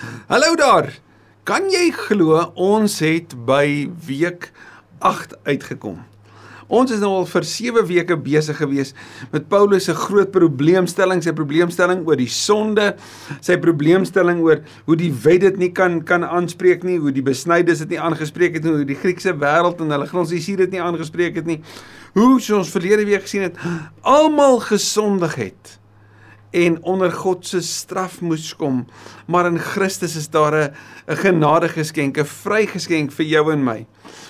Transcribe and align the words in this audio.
Hallo 0.00 0.54
daar. 0.56 0.86
Kan 1.44 1.66
jy 1.68 1.90
glo 1.92 2.38
ons 2.56 2.94
het 3.04 3.34
by 3.44 3.90
week 4.06 4.46
8 5.04 5.34
uitgekom? 5.44 5.98
Ons 6.70 6.94
is 6.94 7.02
nou 7.02 7.10
al 7.18 7.26
vir 7.28 7.44
7 7.44 7.82
weke 7.88 8.16
besig 8.16 8.56
gewees 8.62 8.94
met 9.32 9.48
Paulus 9.50 9.90
se 9.90 9.94
groot 9.98 10.30
probleemstelling, 10.32 11.20
sy 11.20 11.34
probleemstelling 11.36 12.06
oor 12.08 12.16
die 12.16 12.30
sonde, 12.32 12.94
sy 13.44 13.58
probleemstelling 13.60 14.40
oor 14.46 14.62
hoe 14.86 14.96
die 14.96 15.10
wet 15.26 15.42
dit 15.44 15.58
nie 15.66 15.72
kan 15.76 15.98
kan 16.06 16.24
aanspreek 16.24 16.86
nie, 16.86 16.96
hoe 17.02 17.12
die 17.12 17.26
besnydes 17.26 17.82
dit 17.84 17.92
nie 17.92 18.00
aangespreek 18.00 18.56
het 18.56 18.64
nie, 18.64 18.78
hoe 18.78 18.88
die 18.88 19.00
Griekse 19.02 19.34
wêreld 19.42 19.82
en 19.84 19.92
hulle 19.92 20.08
gnostisie 20.08 20.56
dit 20.62 20.78
nie 20.78 20.80
aangespreek 20.80 21.42
het 21.42 21.50
nie. 21.50 21.58
Hoe 22.16 22.38
soos 22.38 22.62
ons 22.62 22.72
verlede 22.72 23.04
week 23.10 23.26
gesien 23.28 23.50
het, 23.50 23.60
almal 24.06 24.62
gesondig 24.64 25.36
het 25.42 25.79
en 26.50 26.82
onder 26.82 27.12
God 27.12 27.46
se 27.46 27.60
straf 27.62 28.20
moes 28.20 28.50
kom. 28.56 28.86
Maar 29.30 29.46
in 29.46 29.58
Christus 29.58 30.16
is 30.16 30.28
daar 30.28 30.54
'n 30.54 30.70
'n 31.10 31.16
genadegeskenk, 31.16 32.18
'n 32.18 32.24
vrygeskenk 32.24 33.12
vir 33.12 33.26
jou 33.26 33.52
en 33.52 33.64
my. 33.64 33.86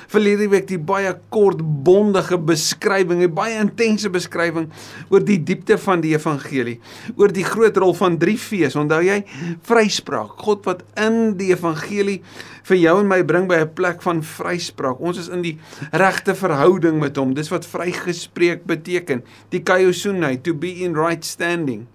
Verlede 0.09 0.49
week 0.49 0.67
die 0.67 0.79
baie 0.79 1.13
kort 1.29 1.61
bondige 1.85 2.39
beskrywing, 2.39 3.23
'n 3.23 3.35
baie 3.35 3.59
intense 3.61 4.11
beskrywing 4.11 4.69
oor 5.09 5.25
die 5.25 5.43
diepte 5.43 5.79
van 5.79 6.01
die 6.01 6.15
evangelie, 6.15 6.81
oor 7.17 7.33
die 7.33 7.45
groot 7.45 7.77
rol 7.77 7.95
van 7.95 8.19
drie 8.19 8.39
fees. 8.39 8.77
Onthou 8.77 9.03
jy? 9.03 9.25
Vryspraak. 9.63 10.31
God 10.37 10.65
wat 10.65 10.83
in 10.97 11.37
die 11.37 11.53
evangelie 11.53 12.23
vir 12.63 12.77
jou 12.77 13.01
en 13.01 13.09
my 13.09 13.23
bring 13.23 13.49
by 13.49 13.61
'n 13.61 13.75
plek 13.75 14.03
van 14.03 14.23
vryspraak. 14.23 15.01
Ons 15.01 15.19
is 15.19 15.29
in 15.29 15.43
die 15.43 15.59
regte 15.93 16.35
verhouding 16.35 17.01
met 17.01 17.17
hom. 17.17 17.35
Dis 17.35 17.49
wat 17.49 17.67
vrygespreek 17.67 18.65
beteken. 18.67 19.23
Die 19.51 19.63
kaiosune, 19.63 20.43
to 20.43 20.55
be 20.55 20.83
in 20.83 20.95
right 20.95 21.25
standing. 21.25 21.87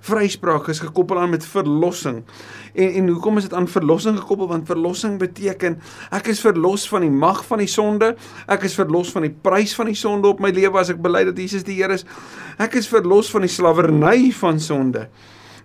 Vryspraak 0.00 0.68
is 0.68 0.82
gekoppel 0.82 1.18
aan 1.18 1.30
met 1.30 1.46
verlossing. 1.46 2.22
En 2.74 2.92
en 2.92 3.08
hoekom 3.08 3.36
is 3.36 3.48
dit 3.48 3.54
aan 3.54 3.68
verlossing 3.68 4.18
gekoppel? 4.18 4.48
Want 4.48 4.66
verlossing 4.66 5.18
beteken 5.18 5.80
ek 6.10 6.30
is 6.32 6.40
verlos 6.40 6.88
van 6.88 7.06
die 7.06 7.10
mag 7.10 7.44
van 7.46 7.58
die 7.58 7.70
sonde. 7.70 8.14
Ek 8.46 8.62
is 8.68 8.74
verlos 8.78 9.10
van 9.14 9.26
die 9.26 9.34
prys 9.34 9.74
van 9.74 9.90
die 9.90 9.98
sonde 9.98 10.28
op 10.28 10.40
my 10.40 10.50
lewe 10.54 10.78
as 10.78 10.92
ek 10.94 11.02
bely 11.02 11.24
dat 11.28 11.38
Jesus 11.38 11.66
die 11.66 11.80
Here 11.80 11.94
is. 11.94 12.06
Ek 12.58 12.74
is 12.78 12.88
verlos 12.90 13.30
van 13.30 13.46
die 13.46 13.52
slawerny 13.52 14.30
van 14.34 14.60
sonde. 14.60 15.08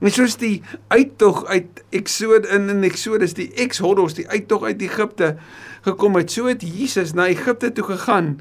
En 0.03 0.11
soos 0.11 0.35
die 0.35 0.57
uittog 0.91 1.45
uit 1.47 1.83
Exodus 1.95 2.52
in 2.52 2.67
in 2.69 2.83
Exodus 2.83 3.35
die 3.38 3.47
Exodus 3.63 4.17
die 4.17 4.27
uittog 4.27 4.66
uit 4.67 4.81
Egipte 4.83 5.38
gekom 5.83 6.15
het. 6.19 6.31
So 6.31 6.47
het 6.47 6.63
Jesus 6.63 7.13
na 7.13 7.27
Egipte 7.31 7.71
toe 7.75 7.83
gegaan 7.83 8.37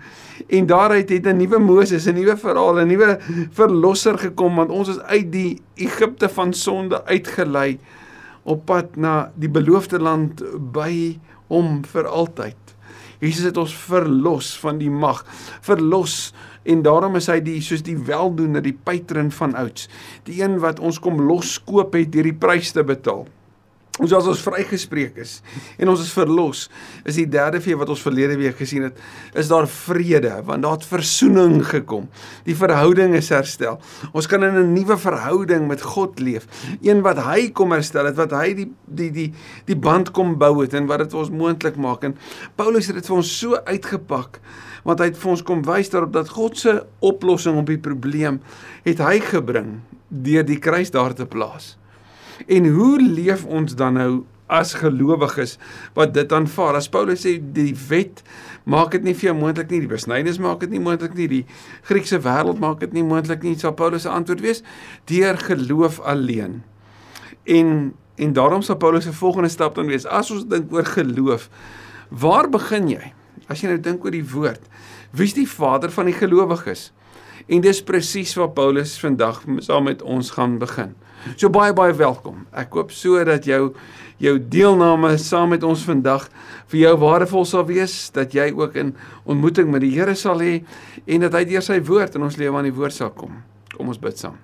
en 0.47 0.67
daaruit 0.67 1.09
het 1.09 1.27
'n 1.27 1.37
nuwe 1.37 1.59
Moses, 1.59 2.07
'n 2.07 2.15
nuwe 2.15 2.37
verhaal, 2.37 2.81
'n 2.81 2.87
nuwe 2.87 3.19
verlosser 3.51 4.19
gekom 4.19 4.57
want 4.57 4.71
ons 4.71 4.89
is 4.89 5.01
uit 5.01 5.33
die 5.33 5.63
Egipte 5.75 6.29
van 6.29 6.53
sonde 6.53 7.05
uitgelei 7.05 7.79
op 8.43 8.65
pad 8.65 8.97
na 8.97 9.33
die 9.35 9.51
beloofde 9.51 9.99
land 9.99 10.43
by 10.73 11.19
hom 11.47 11.85
vir 11.85 12.07
altyd. 12.07 12.57
Jesus 13.23 13.45
het 13.45 13.57
ons 13.57 13.75
verlos 13.77 14.59
van 14.59 14.79
die 14.79 14.91
mag, 14.91 15.25
verlos 15.61 16.33
en 16.63 16.83
daarom 16.83 17.17
is 17.17 17.29
hy 17.31 17.41
die 17.41 17.61
soos 17.63 17.83
die 17.83 17.99
weldoener, 17.99 18.63
die 18.63 18.79
patron 18.85 19.31
van 19.31 19.55
ouds, 19.55 19.89
die 20.27 20.43
een 20.43 20.59
wat 20.59 20.81
ons 20.81 20.99
kom 20.99 21.21
loskoop 21.21 21.95
het 21.95 22.13
deur 22.13 22.27
die 22.27 22.35
prys 22.35 22.73
te 22.75 22.83
betaal. 22.83 23.27
Ons 24.01 24.13
as 24.17 24.25
ons 24.25 24.41
vrygespreek 24.41 25.19
is 25.21 25.35
en 25.77 25.91
ons 25.93 26.01
is 26.01 26.13
verlos, 26.17 26.63
is 27.05 27.19
die 27.19 27.27
derde 27.29 27.59
vir 27.61 27.77
wat 27.77 27.91
ons 27.93 28.01
verlede 28.01 28.39
week 28.41 28.57
gesien 28.57 28.87
het, 28.87 28.97
is 29.37 29.51
daar 29.51 29.67
vrede 29.69 30.39
want 30.47 30.65
daar 30.65 30.79
het 30.79 30.87
versoening 30.89 31.59
gekom. 31.69 32.07
Die 32.47 32.57
verhouding 32.57 33.13
is 33.19 33.29
herstel. 33.35 33.77
Ons 34.17 34.31
kan 34.33 34.47
in 34.49 34.57
'n 34.57 34.73
nuwe 34.73 34.97
verhouding 34.97 35.69
met 35.69 35.85
God 35.85 36.21
leef, 36.21 36.49
een 36.81 37.03
wat 37.03 37.19
hy 37.19 37.51
kom 37.53 37.73
herstel 37.73 38.07
het, 38.07 38.17
wat 38.17 38.33
hy 38.33 38.55
die 38.55 38.71
die 38.87 39.11
die 39.11 39.35
die 39.67 39.77
band 39.77 40.11
kom 40.11 40.39
bou 40.39 40.63
het 40.63 40.73
en 40.73 40.87
wat 40.87 41.05
dit 41.05 41.15
ons 41.15 41.31
moontlik 41.31 41.77
maak. 41.77 42.03
En 42.05 42.17
Paulus 42.57 42.87
het 42.87 42.97
dit 42.97 43.07
vir 43.07 43.17
ons 43.17 43.39
so 43.39 43.61
uitgepak 43.65 44.41
want 44.85 44.99
hy 44.99 45.05
het 45.13 45.19
vir 45.19 45.31
ons 45.31 45.43
kom 45.43 45.63
wys 45.63 45.91
daarop 45.91 46.13
dat 46.13 46.29
God 46.29 46.59
se 46.59 46.87
oplossing 47.01 47.59
op 47.59 47.67
die 47.67 47.79
probleem 47.79 48.41
het 48.85 48.99
hy 48.99 49.21
gebring 49.21 49.83
deur 50.09 50.45
die 50.45 50.59
kruis 50.59 50.91
daar 50.91 51.15
te 51.15 51.27
plaas. 51.27 51.82
En 52.47 52.69
hoe 52.75 52.97
leef 53.03 53.45
ons 53.45 53.75
dan 53.79 53.99
nou 53.99 54.13
as 54.53 54.75
gelowiges 54.77 55.57
wat 55.97 56.13
dit 56.15 56.33
aanvaar? 56.33 56.77
As 56.81 56.91
Paulus 56.93 57.25
sê 57.25 57.39
die 57.41 57.73
wet 57.89 58.23
maak 58.69 58.93
dit 58.97 59.07
nie 59.07 59.15
vir 59.17 59.31
jou 59.31 59.37
moontlik 59.39 59.73
nie, 59.73 59.81
die 59.85 59.91
besnydenis 59.91 60.41
maak 60.43 60.61
dit 60.63 60.73
nie 60.75 60.83
moontlik 60.83 61.17
nie, 61.19 61.29
die 61.31 61.45
Griekse 61.89 62.21
wêreld 62.23 62.61
maak 62.63 62.83
dit 62.85 62.93
nie 62.95 63.05
moontlik 63.07 63.43
nie, 63.47 63.57
sal 63.59 63.75
Paulus 63.79 64.07
se 64.07 64.13
antwoord 64.13 64.45
wees 64.45 64.63
deur 65.11 65.41
geloof 65.49 66.01
alleen. 66.05 66.61
En 67.49 67.93
en 68.23 68.35
daarom 68.37 68.63
sal 68.63 68.77
Paulus 68.77 69.07
se 69.09 69.13
volgende 69.17 69.49
stap 69.49 69.75
dan 69.75 69.89
wees 69.91 70.05
as 70.07 70.31
ons 70.31 70.45
dink 70.47 70.71
oor 70.73 70.85
geloof, 70.87 71.49
waar 72.13 72.47
begin 72.53 72.91
jy? 72.93 73.13
As 73.51 73.63
jy 73.65 73.73
nou 73.73 73.81
dink 73.83 74.05
oor 74.05 74.15
die 74.15 74.27
woord, 74.35 74.69
wie's 75.13 75.35
die 75.37 75.49
vader 75.49 75.93
van 75.93 76.09
die 76.09 76.17
gelowiges? 76.17 76.91
En 77.51 77.63
dis 77.63 77.83
presies 77.85 78.35
wat 78.39 78.55
Paulus 78.55 78.95
vandag 79.03 79.43
saam 79.65 79.89
met 79.91 80.03
ons 80.03 80.31
gaan 80.37 80.59
begin. 80.61 80.95
So 81.37 81.51
baie 81.55 81.75
baie 81.75 81.95
welkom. 81.95 82.47
Ek 82.55 82.75
hoop 82.75 82.93
so 82.95 83.21
dat 83.27 83.47
jou 83.47 83.73
jou 84.23 84.37
deelname 84.39 85.17
saam 85.19 85.51
met 85.51 85.65
ons 85.67 85.83
vandag 85.83 86.29
vir 86.71 86.79
jou 86.85 86.93
waardevol 87.03 87.47
sal 87.49 87.65
wees, 87.67 87.95
dat 88.15 88.35
jy 88.35 88.53
ook 88.55 88.77
in 88.79 88.93
ontmoeting 89.27 89.71
met 89.71 89.83
die 89.83 89.91
Here 89.97 90.15
sal 90.19 90.43
hê 90.43 90.61
en 91.07 91.27
dat 91.27 91.35
hy 91.35 91.45
deur 91.51 91.65
sy 91.67 91.81
woord 91.83 92.15
in 92.19 92.27
ons 92.29 92.39
lewe 92.39 92.59
aan 92.59 92.69
die 92.71 92.77
woord 92.77 92.95
sal 92.95 93.11
kom. 93.15 93.41
Kom 93.75 93.91
ons 93.91 93.99
bid 94.03 94.19
saam. 94.19 94.39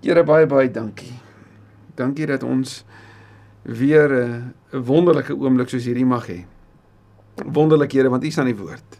Here 0.00 0.24
baie 0.24 0.48
baie 0.48 0.72
dankie. 0.72 1.12
Dankie 1.96 2.30
dat 2.30 2.44
ons 2.44 2.84
weer 3.64 4.08
'n 4.08 4.54
wonderlike 4.72 5.36
oomblik 5.36 5.68
soos 5.68 5.84
hierdie 5.84 6.06
mag 6.08 6.26
hê. 6.28 6.44
Wonderlik 7.44 7.92
Here 7.92 8.08
want 8.08 8.24
U 8.24 8.26
is 8.26 8.38
aan 8.38 8.46
die 8.46 8.56
woord 8.56 8.99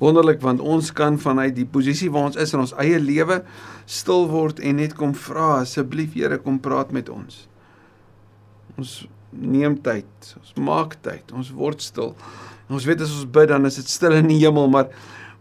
wonderlik 0.00 0.40
want 0.44 0.60
ons 0.60 0.92
kan 0.92 1.18
vanuit 1.20 1.54
die 1.56 1.66
posisie 1.68 2.10
waar 2.12 2.30
ons 2.30 2.38
is 2.40 2.52
in 2.52 2.62
ons 2.62 2.74
eie 2.80 2.98
lewe 3.00 3.40
stil 3.88 4.26
word 4.30 4.60
en 4.60 4.80
net 4.80 4.96
kom 4.96 5.14
vra 5.16 5.62
asseblief 5.62 6.16
Here 6.16 6.38
kom 6.42 6.58
praat 6.60 6.92
met 6.92 7.08
ons. 7.12 7.46
Ons 8.76 9.06
neem 9.32 9.76
tyd, 9.84 10.08
ons 10.40 10.52
maak 10.64 10.96
tyd, 11.04 11.32
ons 11.32 11.50
word 11.52 11.82
stil. 11.84 12.14
Ons 12.72 12.86
weet 12.88 13.02
as 13.04 13.12
ons 13.14 13.28
bid 13.30 13.50
dan 13.52 13.68
is 13.68 13.78
dit 13.80 13.88
stil 13.90 14.16
in 14.18 14.28
die 14.32 14.40
hemel, 14.44 14.68
maar 14.72 14.90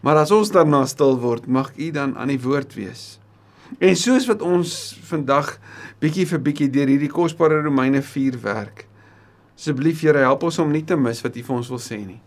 maar 0.05 0.19
as 0.21 0.29
ons 0.29 0.51
daarna 0.53 0.83
stil 0.85 1.15
word, 1.17 1.47
mag 1.49 1.71
U 1.81 1.87
dan 1.91 2.11
aan 2.13 2.29
die 2.29 2.41
woord 2.43 2.75
wees. 2.77 3.15
En 3.81 3.95
soos 3.97 4.27
wat 4.29 4.43
ons 4.45 4.69
vandag 5.07 5.55
bietjie 6.03 6.27
vir 6.29 6.43
bietjie 6.45 6.67
deur 6.69 6.91
hierdie 6.91 7.09
kosbare 7.09 7.63
Romeine 7.65 8.03
4 8.05 8.37
werk. 8.43 8.83
Asseblief 9.57 10.03
Here, 10.05 10.21
help 10.27 10.45
ons 10.45 10.59
om 10.61 10.69
nie 10.69 10.83
te 10.85 10.99
mis 10.99 11.23
wat 11.25 11.39
U 11.39 11.45
vir 11.47 11.57
ons 11.57 11.73
wil 11.73 11.81
sê 11.81 11.97
nie 12.03 12.21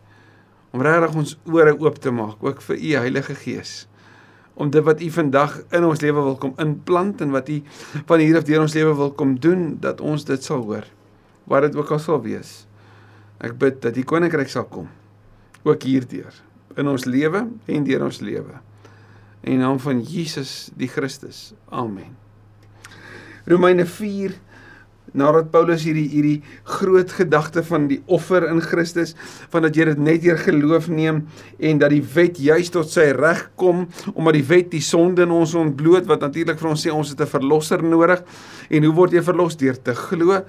om 0.70 0.82
regtig 0.84 1.14
ons 1.16 1.38
ore 1.48 1.74
oop 1.78 2.00
te 2.02 2.12
maak 2.12 2.42
ook 2.44 2.60
vir 2.62 2.76
u 2.76 2.92
Heilige 3.04 3.34
Gees 3.34 3.86
om 4.58 4.70
dit 4.74 4.82
wat 4.82 5.00
u 5.00 5.10
vandag 5.14 5.60
in 5.70 5.84
ons 5.86 6.00
lewe 6.02 6.22
wil 6.22 6.36
kom 6.42 6.54
inplant 6.58 7.20
en 7.22 7.30
wat 7.30 7.48
u 7.48 7.60
van 8.10 8.18
hier 8.18 8.40
af 8.40 8.46
deur 8.48 8.64
ons 8.64 8.74
lewe 8.74 8.94
wil 8.98 9.12
kom 9.14 9.36
doen 9.38 9.76
dat 9.80 10.02
ons 10.02 10.26
dit 10.26 10.44
sal 10.44 10.64
hoor 10.66 10.88
wat 11.48 11.64
dit 11.64 11.76
ook 11.80 11.90
al 11.94 12.00
sal 12.02 12.20
wees. 12.20 12.66
Ek 13.40 13.54
bid 13.56 13.78
dat 13.80 13.94
die 13.96 14.04
koninkryk 14.04 14.50
sal 14.52 14.66
kom 14.68 14.90
ook 15.64 15.84
hierdeur 15.86 16.34
in 16.78 16.90
ons 16.90 17.06
lewe 17.08 17.46
en 17.48 17.86
deur 17.86 18.04
ons 18.06 18.20
lewe. 18.20 18.58
In 19.46 19.62
naam 19.62 19.78
van 19.80 20.02
Jesus 20.02 20.68
die 20.76 20.90
Christus. 20.90 21.52
Amen. 21.70 22.16
Romeine 23.48 23.86
4 23.86 24.34
nadat 25.12 25.50
Paulus 25.50 25.84
hierdie 25.86 26.06
hierdie 26.12 26.42
groot 26.64 27.12
gedagte 27.12 27.62
van 27.62 27.88
die 27.90 28.00
offer 28.06 28.48
in 28.50 28.60
Christus 28.64 29.14
van 29.52 29.66
dat 29.66 29.76
jy 29.76 29.88
dit 29.90 29.98
net 29.98 30.22
deur 30.22 30.38
geloof 30.42 30.88
neem 30.92 31.24
en 31.58 31.82
dat 31.82 31.94
die 31.94 32.04
wet 32.14 32.38
juis 32.42 32.70
tot 32.74 32.90
sy 32.90 33.10
reg 33.16 33.46
kom 33.56 33.86
omdat 34.14 34.38
die 34.40 34.46
wet 34.48 34.70
die 34.74 34.84
sonde 34.84 35.24
in 35.26 35.34
ons 35.34 35.56
ontbloot 35.58 36.08
wat 36.10 36.24
natuurlik 36.26 36.60
vir 36.60 36.70
ons 36.70 36.86
sê 36.86 36.94
ons 36.94 37.10
het 37.10 37.20
'n 37.20 37.26
verlosser 37.26 37.82
nodig 37.82 38.22
en 38.70 38.84
hoe 38.84 38.94
word 38.94 39.12
jy 39.12 39.22
verlos? 39.22 39.56
Deur 39.56 39.76
te 39.82 39.94
glo. 39.94 40.44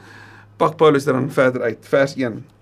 Pak 0.58 0.78
Paulus 0.78 1.06
dan 1.06 1.30
verder 1.32 1.62
uit 1.62 1.80
vers 1.88 2.16
1 2.16 2.59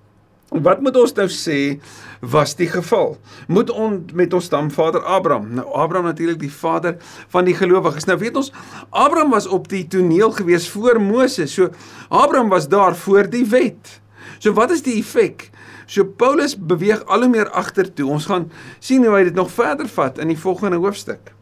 Wat 0.48 0.80
moet 0.80 0.96
ons 0.96 1.12
nou 1.18 1.28
sê 1.28 1.78
was 2.24 2.54
die 2.56 2.70
geval? 2.72 3.18
Moet 3.52 3.70
ons 3.70 4.14
met 4.16 4.32
ons 4.34 4.46
stamvader 4.48 5.04
Abraham. 5.04 5.50
Nou 5.60 5.66
Abraham 5.76 6.08
natuurlik 6.08 6.40
die 6.40 6.52
vader 6.52 6.96
van 7.34 7.46
die 7.50 7.56
gelowiges. 7.56 8.08
Nou 8.08 8.16
weet 8.22 8.40
ons 8.40 8.54
Abraham 8.90 9.36
was 9.36 9.48
op 9.48 9.68
die 9.68 9.84
toneel 9.88 10.32
gewees 10.32 10.70
voor 10.72 11.02
Moses. 11.04 11.54
So 11.54 11.70
Abraham 12.08 12.50
was 12.50 12.70
daar 12.72 12.96
voor 12.96 13.30
die 13.30 13.44
wet. 13.46 14.00
So 14.40 14.56
wat 14.56 14.72
is 14.72 14.86
die 14.88 14.96
effek? 15.02 15.50
So 15.86 16.08
Paulus 16.08 16.56
beweeg 16.56 17.04
al 17.06 17.28
hoe 17.28 17.32
meer 17.36 17.52
agtertoe. 17.52 18.08
Ons 18.08 18.32
gaan 18.32 18.48
sien 18.80 19.04
hoe 19.04 19.16
hy 19.18 19.26
dit 19.28 19.36
nog 19.36 19.52
verder 19.52 19.88
vat 19.92 20.18
in 20.24 20.32
die 20.32 20.40
volgende 20.40 20.80
hoofstuk. 20.80 21.34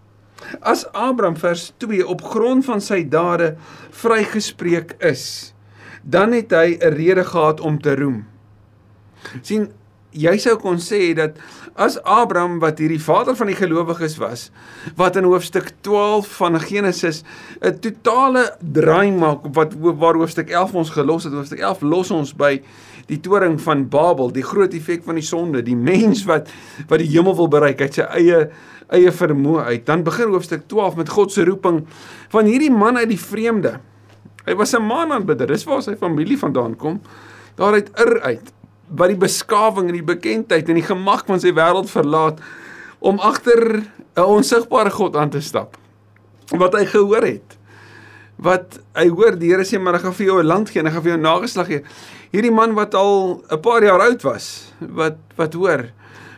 As 0.66 0.86
Abraham 0.94 1.38
vers 1.38 1.72
2 1.78 2.06
op 2.10 2.26
grond 2.26 2.66
van 2.66 2.82
sy 2.82 3.04
dade 3.10 3.54
vrygespreek 3.94 4.98
is, 5.06 5.54
dan 6.02 6.34
het 6.34 6.54
hy 6.54 6.78
'n 6.78 6.94
rede 6.98 7.26
gehad 7.26 7.62
om 7.62 7.82
te 7.82 7.96
roem 7.96 8.26
sien 9.42 9.70
jy 10.16 10.36
sou 10.40 10.56
kon 10.62 10.80
sê 10.80 11.12
dat 11.18 11.38
as 11.76 11.98
Abraham 12.08 12.58
wat 12.64 12.80
hierdie 12.80 13.02
vader 13.04 13.36
van 13.36 13.50
die 13.52 13.58
gelowiges 13.58 14.16
was, 14.22 14.48
wat 14.96 15.18
in 15.20 15.28
hoofstuk 15.28 15.74
12 15.84 16.30
van 16.40 16.60
Genesis 16.60 17.24
'n 17.62 17.80
totale 17.84 18.56
draai 18.60 19.12
maak 19.12 19.46
op 19.46 19.56
wat 19.56 19.74
waar 19.76 20.16
hoofstuk 20.16 20.50
11 20.50 20.74
ons 20.74 20.90
gelos 20.90 21.24
het. 21.24 21.34
Hoofstuk 21.34 21.60
11 21.60 21.82
los 21.82 22.12
ons 22.12 22.34
by 22.34 22.62
die 23.08 23.20
toring 23.20 23.60
van 23.62 23.90
Babel, 23.90 24.32
die 24.32 24.44
groot 24.44 24.74
effek 24.74 25.04
van 25.04 25.16
die 25.16 25.24
sonde, 25.24 25.62
die 25.62 25.76
mens 25.76 26.24
wat 26.26 26.50
wat 26.88 27.00
die 27.00 27.12
hemel 27.12 27.36
wil 27.36 27.48
bereik 27.48 27.82
uit 27.82 27.94
sy 27.94 28.02
eie 28.02 28.50
eie 28.90 29.12
vermoë 29.12 29.64
uit. 29.66 29.86
Dan 29.86 30.04
begin 30.04 30.30
hoofstuk 30.30 30.68
12 30.68 30.96
met 30.96 31.10
God 31.10 31.32
se 31.32 31.44
roeping 31.44 31.86
van 32.30 32.46
hierdie 32.46 32.72
man 32.72 32.98
uit 32.98 33.10
die 33.10 33.20
vreemde. 33.20 33.80
Hy 34.46 34.56
was 34.56 34.74
'n 34.76 34.82
man 34.82 35.12
aanbidder. 35.12 35.48
Dis 35.48 35.64
waar 35.64 35.82
sy 35.82 35.96
familie 35.96 36.38
vandaan 36.38 36.76
kom. 36.76 37.02
Daar 37.56 37.74
uit 37.74 37.90
Ur 38.00 38.22
uit 38.22 38.52
wat 38.88 39.10
die 39.10 39.20
beskawing 39.20 39.90
en 39.90 39.98
die 39.98 40.06
bekendheid 40.06 40.70
en 40.70 40.80
die 40.80 40.86
gemak 40.86 41.26
van 41.30 41.42
sy 41.42 41.54
wêreld 41.56 41.90
verlaat 41.90 42.42
om 43.00 43.20
agter 43.20 43.84
'n 44.16 44.24
onsigbare 44.24 44.92
God 44.92 45.16
aan 45.16 45.30
te 45.30 45.42
stap. 45.42 45.78
Wat 46.50 46.74
hy 46.74 46.86
gehoor 46.86 47.26
het. 47.26 47.58
Wat 48.38 48.80
hy 48.96 49.08
hoor 49.10 49.36
die 49.40 49.50
Here 49.50 49.64
sê 49.64 49.80
maar 49.80 49.96
ek 49.96 50.02
gaan 50.02 50.14
vir 50.14 50.26
jou 50.26 50.40
'n 50.40 50.48
land 50.48 50.70
gee 50.70 50.80
en 50.80 50.88
ek 50.88 50.94
gaan 50.94 51.04
vir 51.04 51.12
jou 51.12 51.22
nageslag 51.22 51.68
gee. 51.68 51.84
Hierdie 52.32 52.52
man 52.52 52.74
wat 52.74 52.94
al 52.94 53.44
'n 53.52 53.62
paar 53.62 53.84
jaar 53.84 54.02
oud 54.02 54.22
was, 54.22 54.74
wat 54.80 55.18
wat 55.36 55.54
hoor. 55.54 55.92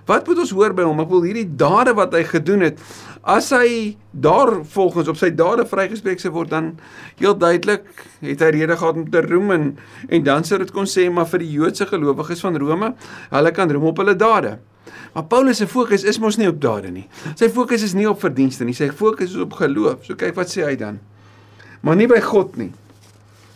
Wat 0.08 0.28
moet 0.28 0.40
ons 0.40 0.54
hoor 0.56 0.72
by 0.76 0.86
hom? 0.88 1.02
Ek 1.04 1.12
wil 1.12 1.26
hierdie 1.28 1.48
dade 1.60 1.92
wat 1.98 2.14
hy 2.16 2.24
gedoen 2.28 2.64
het, 2.64 2.80
as 3.28 3.50
hy 3.52 3.98
daar 4.16 4.54
volgens 4.72 5.12
op 5.12 5.20
sy 5.20 5.34
dade 5.36 5.66
vrygespreek 5.68 6.22
sou 6.24 6.32
word, 6.32 6.54
dan 6.54 6.70
heel 7.20 7.36
duidelik 7.36 7.84
het 8.24 8.46
hy 8.46 8.54
rede 8.56 8.78
gehad 8.80 9.02
om 9.02 9.10
te 9.12 9.24
roem 9.26 9.52
en 9.52 9.68
en 10.08 10.24
dan 10.24 10.48
sou 10.48 10.62
dit 10.62 10.72
kon 10.72 10.88
sê 10.88 11.10
maar 11.12 11.28
vir 11.28 11.44
die 11.44 11.52
Joodse 11.58 11.90
gelowiges 11.90 12.44
van 12.46 12.56
Rome, 12.56 12.94
hulle 13.36 13.52
kan 13.52 13.72
roem 13.76 13.92
op 13.92 14.00
hulle 14.00 14.16
dade. 14.16 14.56
Maar 15.14 15.28
Paulus 15.28 15.60
se 15.60 15.68
fokus 15.68 16.04
is 16.08 16.20
mos 16.24 16.38
nie 16.40 16.48
op 16.48 16.60
dade 16.62 16.92
nie. 16.94 17.06
Sy 17.36 17.50
fokus 17.52 17.84
is 17.84 17.96
nie 17.98 18.08
op 18.08 18.20
verdienste 18.22 18.68
nie. 18.68 18.76
Sy 18.78 18.92
fokus 18.96 19.34
is 19.34 19.44
op 19.44 19.56
geloof. 19.60 20.06
So 20.08 20.16
kyk 20.20 20.36
wat 20.38 20.52
sê 20.52 20.64
hy 20.68 20.76
dan. 20.80 21.00
Maar 21.82 21.98
nie 22.00 22.08
by 22.08 22.20
God 22.24 22.56
nie. 22.62 22.70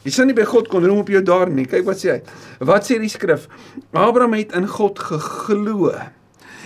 Jy 0.04 0.16
sien 0.16 0.32
nie 0.32 0.36
by 0.36 0.48
God 0.50 0.68
kon 0.72 0.84
roem 0.84 1.04
op 1.04 1.12
jou 1.14 1.22
daar 1.24 1.52
nie. 1.54 1.68
Kyk 1.70 1.86
wat 1.88 2.02
sê 2.02 2.16
hy. 2.16 2.22
Wat 2.66 2.88
sê 2.88 2.98
die 3.00 3.12
skrif? 3.12 3.46
Abraham 3.94 4.34
het 4.40 4.56
in 4.58 4.68
God 4.68 5.00
geglo. 5.00 5.94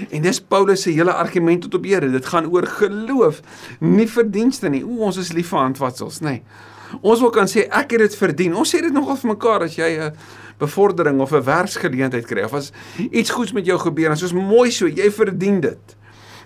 En 0.10 0.22
dis 0.22 0.42
Paulus 0.42 0.82
se 0.82 0.92
hele 0.92 1.14
argument 1.14 1.62
tot 1.62 1.74
op 1.80 1.86
Here. 1.86 2.10
Dit 2.12 2.26
gaan 2.26 2.48
oor 2.52 2.68
geloof, 2.68 3.42
nie 3.80 4.08
verdienste 4.08 4.70
nie. 4.70 4.84
O, 4.86 5.06
ons 5.08 5.18
is 5.18 5.34
lief 5.34 5.54
vir 5.54 5.60
handvatsels, 5.60 6.22
nê. 6.22 6.40
Nee. 6.40 6.72
Ons 7.02 7.22
wil 7.24 7.32
kan 7.34 7.50
sê 7.50 7.66
ek 7.66 7.96
het 7.96 8.06
dit 8.06 8.16
verdien. 8.20 8.56
Ons 8.56 8.72
sê 8.76 8.82
dit 8.84 8.94
nogal 8.94 9.18
vir 9.20 9.32
mekaar 9.34 9.66
as 9.66 9.76
jy 9.76 9.90
'n 9.98 10.14
bevordering 10.60 11.20
of 11.20 11.34
'n 11.34 11.44
werksgeleentheid 11.44 12.26
kry 12.26 12.44
of 12.44 12.54
as 12.54 12.72
iets 13.12 13.30
goeds 13.30 13.52
met 13.52 13.66
jou 13.66 13.78
gebeur, 13.80 14.10
dan 14.10 14.24
is 14.24 14.34
mooi 14.34 14.72
so, 14.72 14.88
jy 14.88 15.12
verdien 15.12 15.60
dit. 15.60 15.96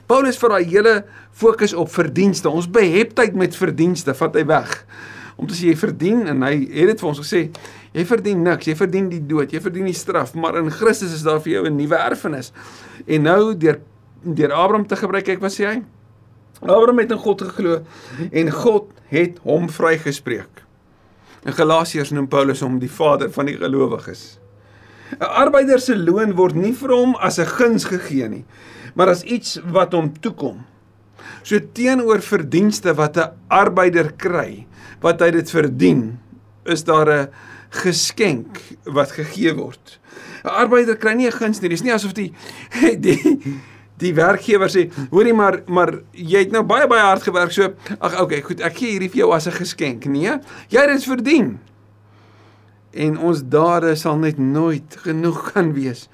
Paulus 0.07 0.38
vir 0.38 0.50
daai 0.50 0.66
hele 0.66 1.06
fokus 1.31 1.74
op 1.74 1.92
verdienste. 1.92 2.50
Ons 2.50 2.69
beheptheid 2.69 3.36
met 3.36 3.56
verdienste 3.56 4.13
vat 4.13 4.36
hy 4.36 4.46
weg. 4.46 4.86
Om 5.38 5.48
te 5.48 5.54
sê 5.54 5.69
jy 5.69 5.75
verdien 5.75 6.28
en 6.28 6.42
hy 6.42 6.56
het 6.74 6.88
dit 6.88 7.00
vir 7.00 7.10
ons 7.10 7.19
gesê, 7.19 7.50
jy 7.94 8.06
verdien 8.06 8.44
niks, 8.44 8.68
jy 8.68 8.75
verdien 8.75 9.09
die 9.09 9.21
dood, 9.27 9.53
jy 9.53 9.62
verdien 9.62 9.86
die 9.86 9.97
straf, 9.97 10.36
maar 10.36 10.57
in 10.57 10.69
Christus 10.71 11.13
is 11.13 11.24
daar 11.24 11.39
vir 11.41 11.53
jou 11.53 11.65
'n 11.65 11.75
nuwe 11.75 11.95
erfenis. 11.95 12.51
En 13.07 13.24
nou 13.24 13.56
deur 13.56 13.80
deur 14.24 14.51
Abraham 14.51 14.86
te 14.88 14.95
gebruik, 14.95 15.25
kyk 15.25 15.41
wat 15.41 15.51
sê 15.51 15.65
hy? 15.65 15.83
Abraham 16.62 17.00
het 17.00 17.12
in 17.12 17.18
God 17.18 17.41
geglo 17.41 17.80
en 18.31 18.51
God 18.51 18.91
het 19.07 19.39
hom 19.44 19.69
vrygespreek. 19.69 20.63
In 21.45 21.53
Galasiërs 21.53 22.12
noem 22.12 22.27
Paulus 22.27 22.59
hom 22.59 22.80
die 22.80 22.91
vader 22.91 23.31
van 23.31 23.45
die 23.45 23.57
gelowiges. 23.57 24.39
'n 25.18 25.24
Arbeider 25.24 25.80
se 25.80 25.95
loon 25.95 26.36
word 26.38 26.56
nie 26.56 26.74
vir 26.74 26.91
hom 26.94 27.15
as 27.15 27.39
'n 27.39 27.45
guns 27.45 27.86
gegee 27.86 28.27
nie, 28.30 28.45
maar 28.94 29.09
as 29.09 29.24
iets 29.24 29.59
wat 29.65 29.94
hom 29.94 30.13
toekom. 30.21 30.65
So 31.44 31.59
teenoor 31.59 32.21
verdienste 32.21 32.94
wat 32.94 33.18
'n 33.18 33.31
arbeider 33.47 34.12
kry, 34.12 34.68
wat 35.01 35.21
hy 35.21 35.31
dit 35.31 35.50
verdien, 35.50 36.19
is 36.65 36.83
daar 36.83 37.09
'n 37.09 37.30
geskenk 37.69 38.62
wat 38.83 39.12
gegee 39.12 39.54
word. 39.54 40.00
'n 40.44 40.48
Arbeider 40.48 40.98
kry 40.98 41.13
nie 41.13 41.27
'n 41.27 41.31
guns 41.31 41.62
nie. 41.62 41.69
Dis 41.69 41.83
nie 41.83 41.94
asof 41.94 42.13
die 42.13 42.33
die 43.06 43.60
die 44.00 44.13
werkgewer 44.16 44.69
sê, 44.71 44.88
hoorie 45.12 45.33
maar 45.33 45.62
maar 45.68 46.01
jy 46.13 46.45
het 46.45 46.51
nou 46.51 46.63
baie 46.63 46.88
baie 46.88 47.04
hard 47.04 47.24
gewerk 47.24 47.51
so 47.51 47.74
ag 48.00 48.21
okay, 48.21 48.42
goed, 48.42 48.62
ek 48.62 48.77
gee 48.77 48.94
hierdie 48.95 49.10
vir 49.10 49.25
jou 49.25 49.33
as 49.36 49.48
'n 49.48 49.60
geskenk. 49.60 50.06
Nee, 50.06 50.39
jy 50.69 50.80
het 50.80 50.89
dit 50.89 51.04
verdien. 51.04 51.60
En 52.94 53.18
ons 53.18 53.44
dade 53.44 53.95
sal 53.95 54.18
net 54.18 54.38
nooit 54.38 54.98
genoeg 55.04 55.51
kan 55.54 55.74
wees 55.74 56.07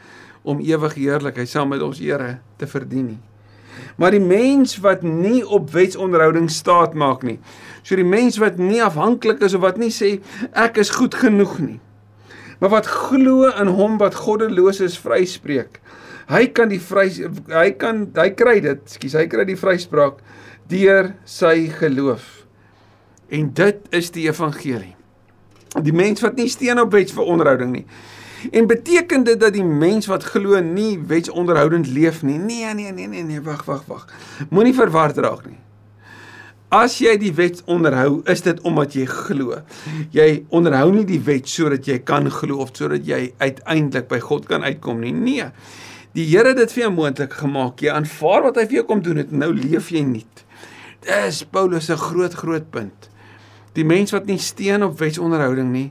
om 0.44 0.60
ewig 0.60 0.94
heerlikheid 0.94 1.50
saam 1.50 1.70
met 1.70 1.82
ons 1.82 2.00
Here 2.00 2.40
te 2.58 2.68
verdien 2.68 3.06
nie. 3.06 3.22
Maar 3.98 4.18
die 4.18 4.24
mens 4.24 4.78
wat 4.84 5.04
nie 5.04 5.42
op 5.48 5.72
wetsonderhouding 5.74 6.50
staat 6.52 6.94
maak 6.94 7.24
nie. 7.24 7.40
So 7.84 7.96
die 7.96 8.08
mens 8.08 8.38
wat 8.42 8.58
nie 8.60 8.84
afhanklik 8.84 9.42
is 9.46 9.54
of 9.54 9.64
wat 9.66 9.78
nie 9.82 9.92
sê 9.94 10.18
ek 10.52 10.78
is 10.84 10.94
goed 10.96 11.16
genoeg 11.16 11.60
nie 11.60 11.80
maar 12.60 12.70
wat 12.70 12.88
glo 12.88 13.50
in 13.50 13.68
hom 13.78 13.98
wat 14.02 14.16
goddeloos 14.16 14.82
is 14.84 14.98
vryspreek. 15.00 15.80
Hy 16.32 16.48
kan 16.58 16.72
die 16.72 16.82
vry 16.82 17.10
hy 17.52 17.70
kan 17.78 18.08
hy 18.16 18.30
kry 18.38 18.58
dit, 18.64 18.82
skus, 18.90 19.16
hy 19.18 19.28
kry 19.30 19.46
die 19.48 19.60
vryspraak 19.60 20.22
deur 20.72 21.14
sy 21.30 21.68
geloof. 21.80 22.24
En 23.30 23.52
dit 23.58 23.96
is 23.96 24.12
die 24.16 24.26
evangelie. 24.30 24.96
Die 25.84 25.94
mens 25.94 26.24
wat 26.24 26.40
nie 26.40 26.50
steen 26.50 26.80
op 26.82 26.94
wets 26.96 27.14
vir 27.14 27.28
onderhouding 27.30 27.74
nie. 27.76 27.86
En 28.52 28.68
beteken 28.68 29.24
dit 29.24 29.40
dat 29.40 29.54
die 29.54 29.64
mens 29.64 30.06
wat 30.12 30.24
glo 30.24 30.60
nie 30.62 31.00
wetsonderhoudend 31.08 31.88
leef 31.88 32.24
nie? 32.24 32.38
Nee, 32.38 32.74
nee, 32.74 32.92
nee, 32.92 33.08
nee, 33.08 33.24
nee, 33.24 33.42
wag, 33.42 33.66
wag, 33.66 33.86
wag. 33.88 34.08
Moenie 34.50 34.74
verward 34.74 35.18
raak 35.18 35.46
nie. 35.48 35.60
As 36.76 36.98
jy 37.00 37.14
die 37.22 37.32
wet 37.38 37.62
onderhou, 37.72 38.22
is 38.32 38.42
dit 38.44 38.60
omdat 38.66 38.96
jy 38.98 39.06
glo. 39.08 39.62
Jy 40.12 40.46
onderhou 40.50 40.90
nie 40.92 41.06
die 41.08 41.22
wet 41.24 41.48
sodat 41.50 41.88
jy 41.88 42.00
kan 42.04 42.28
glo 42.34 42.64
of 42.66 42.74
sodat 42.76 43.06
jy 43.08 43.30
uiteindelik 43.38 44.10
by 44.12 44.20
God 44.24 44.48
kan 44.50 44.66
uitkom 44.66 45.04
nie. 45.06 45.14
Nee. 45.14 45.52
Die 46.16 46.26
Here 46.26 46.54
het 46.54 46.58
dit 46.58 46.72
vir 46.72 46.88
jou 46.88 46.94
moontlik 46.96 47.34
gemaak. 47.38 47.84
Jy 47.84 47.94
aanvaar 47.94 48.48
wat 48.48 48.60
hy 48.60 48.66
vir 48.70 48.80
jou 48.82 48.86
kom 48.90 49.04
doen 49.06 49.22
het 49.22 49.32
en 49.32 49.44
nou 49.46 49.52
leef 49.56 49.92
jy 49.94 50.04
nie. 50.08 50.26
Dis 51.06 51.44
Paulus 51.54 51.86
se 51.86 51.98
groot 52.02 52.34
groot 52.34 52.66
punt. 52.74 53.10
Die 53.76 53.86
mens 53.86 54.14
wat 54.16 54.26
nie 54.26 54.40
steen 54.42 54.84
op 54.84 54.98
wetsonderhouding 55.02 55.70
nie, 55.74 55.90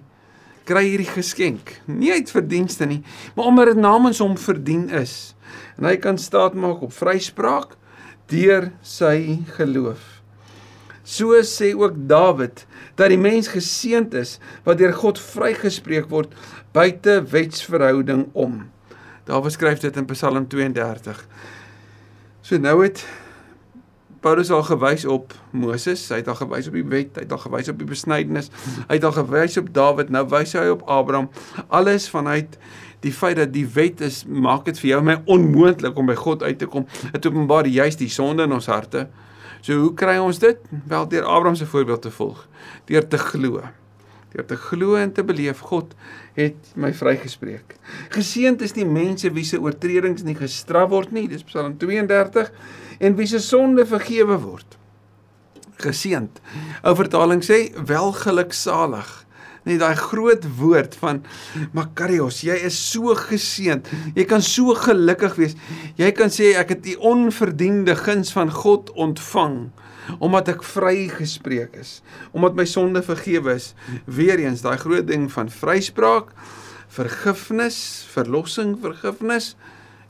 kry 0.69 0.85
hierdie 0.87 1.11
geskenk. 1.11 1.77
Nie 1.87 2.13
uit 2.17 2.33
verdienste 2.33 2.89
nie, 2.89 3.03
maar 3.37 3.51
omdat 3.51 3.73
dit 3.73 3.81
namens 3.85 4.21
hom 4.25 4.37
verdien 4.41 4.89
is. 4.89 5.35
En 5.79 5.89
hy 5.89 5.97
kan 6.01 6.19
staat 6.19 6.57
maak 6.57 6.83
op 6.85 6.95
vryspraak 6.97 7.77
deur 8.33 8.71
sy 8.83 9.41
geloof. 9.59 10.03
So 11.05 11.37
sê 11.45 11.75
ook 11.77 11.99
Dawid 12.09 12.65
dat 12.97 13.11
die 13.13 13.21
mens 13.21 13.51
geseënd 13.53 14.15
is 14.17 14.39
wat 14.65 14.79
deur 14.81 14.95
God 14.97 15.21
vrygespreek 15.21 16.09
word 16.09 16.33
buite 16.73 17.21
wetsverhouding 17.29 18.31
om. 18.33 18.63
Dawid 19.29 19.53
skryf 19.57 19.83
dit 19.85 19.97
in 20.01 20.09
Psalm 20.09 20.49
32. 20.49 21.21
So 22.45 22.57
nou 22.61 22.79
het 22.85 23.05
Paulus 24.25 24.49
al 24.55 24.63
gewys 24.65 25.05
op 25.05 25.35
Moses, 25.53 26.07
hy 26.09 26.23
het 26.23 26.29
al 26.33 26.39
gewys 26.39 26.71
op 26.71 26.79
die 26.79 26.87
wet, 26.89 27.19
hy 27.19 27.27
het 27.27 27.33
al 27.37 27.43
gewys 27.43 27.69
op 27.69 27.77
die 27.81 27.89
besnydenis, 27.89 28.49
hy 28.87 28.97
het 28.97 29.05
al 29.05 29.13
gewys 29.19 29.59
op 29.61 29.69
Dawid, 29.77 30.13
nou 30.15 30.23
wys 30.33 30.55
hy 30.57 30.65
op 30.73 30.87
Abraham. 30.89 31.29
Alles 31.69 32.09
vanuit 32.09 32.57
die 33.05 33.13
feit 33.13 33.37
dat 33.37 33.53
die 33.53 33.67
wet 33.75 34.01
is 34.05 34.23
maak 34.25 34.65
dit 34.65 34.79
vir 34.81 34.95
jou 34.95 35.03
my 35.05 35.19
onmoontlik 35.29 35.99
om 36.01 36.09
by 36.09 36.17
God 36.17 36.45
uit 36.47 36.57
te 36.63 36.69
kom. 36.73 36.87
Dit 37.13 37.29
openbaar 37.29 37.69
juist 37.69 38.01
die 38.01 38.09
sonde 38.09 38.47
in 38.49 38.57
ons 38.57 38.71
harte. 38.73 39.11
So 39.65 39.77
hoe 39.81 39.93
kry 39.97 40.17
ons 40.21 40.41
dit? 40.41 40.61
Wel 40.89 41.09
deur 41.13 41.29
Abraham 41.29 41.57
se 41.61 41.69
voorbeeld 41.69 42.05
te 42.05 42.13
volg, 42.13 42.47
deur 42.89 43.05
te 43.09 43.21
glo. 43.21 43.61
Deur 44.33 44.47
te 44.49 44.57
glo 44.61 44.97
en 45.01 45.13
te 45.13 45.25
beleef 45.25 45.61
God 45.69 45.93
het 46.37 46.73
my 46.81 46.95
vrygespreek. 46.97 47.77
Geseënd 48.17 48.65
is 48.65 48.73
die 48.77 48.89
mense 48.89 49.29
wie 49.37 49.45
se 49.45 49.61
oortredings 49.61 50.25
nie 50.25 50.37
gestraf 50.37 50.89
word 50.93 51.13
nie, 51.13 51.29
dis 51.29 51.45
Psalm 51.49 51.77
32, 51.81 52.51
en 53.01 53.19
wie 53.19 53.29
se 53.31 53.41
sonde 53.43 53.87
vergewe 53.87 54.39
word. 54.43 54.79
Geseënd. 55.83 56.41
Ou 56.87 56.95
vertaling 56.99 57.43
sê 57.45 57.69
welgeluksalig 57.77 59.25
net 59.65 59.81
daai 59.81 59.97
groot 59.97 60.45
woord 60.59 60.97
van 61.01 61.23
Makarios, 61.77 62.43
jy 62.45 62.57
is 62.69 62.77
so 62.77 63.15
geseënd. 63.17 63.89
Jy 64.17 64.27
kan 64.29 64.45
so 64.45 64.77
gelukkig 64.77 65.39
wees. 65.41 65.57
Jy 66.01 66.11
kan 66.17 66.33
sê 66.33 66.53
ek 66.61 66.75
het 66.77 66.85
die 66.85 66.99
onverdiende 67.01 67.97
guns 67.99 68.35
van 68.37 68.53
God 68.53 68.93
ontvang 68.95 69.65
omdat 70.21 70.51
ek 70.53 70.65
vrygespreek 70.69 71.79
is, 71.81 72.03
omdat 72.37 72.59
my 72.59 72.67
sonde 72.69 73.01
vergewe 73.01 73.55
is. 73.57 73.71
Weereens 74.05 74.61
daai 74.61 74.77
groot 74.83 75.07
ding 75.09 75.31
van 75.33 75.49
vryspraak, 75.49 76.35
vergifnis, 76.93 77.79
verlossing, 78.13 78.77
vergifnis 78.85 79.55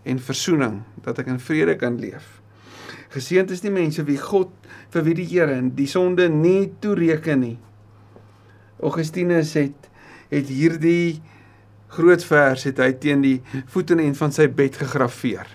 en 0.03 0.19
versoening 0.19 0.81
dat 1.07 1.23
ek 1.23 1.31
in 1.31 1.39
vrede 1.39 1.79
kan 1.79 2.01
leef. 2.03 2.44
Geseënd 3.15 3.53
is 3.55 3.63
die 3.63 3.71
mense 3.71 4.03
wie 4.09 4.19
God 4.19 4.51
vir 4.95 5.05
wie 5.07 5.15
die 5.21 5.29
Here 5.31 5.61
die 5.77 5.87
sonde 5.91 6.27
nie 6.33 6.73
toereken 6.83 7.45
nie. 7.45 7.57
Augustinus 8.83 9.55
het 9.59 9.91
het 10.33 10.49
hierdie 10.51 11.21
groot 11.95 12.25
vers 12.27 12.65
het 12.67 12.81
hy 12.83 12.91
teen 12.99 13.23
die 13.23 13.37
voetenend 13.71 14.19
van 14.19 14.35
sy 14.35 14.49
bed 14.51 14.81
gegraveer. 14.81 15.47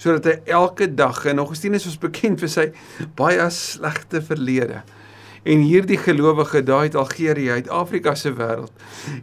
Sodat 0.00 0.30
hy 0.30 0.54
elke 0.60 0.88
dag 0.88 1.20
en 1.28 1.42
Augustinus 1.42 1.84
was 1.88 2.00
bekend 2.00 2.40
vir 2.40 2.52
sy 2.52 2.66
baie 3.18 3.50
slegte 3.52 4.22
verlede. 4.24 4.80
En 5.48 5.62
hierdie 5.64 5.96
gelowige 5.96 6.60
daai 6.62 6.90
uit 6.90 6.94
Algerië, 6.94 7.50
uit 7.50 7.68
Afrika 7.72 8.12
se 8.14 8.34
wêreld, 8.36 8.72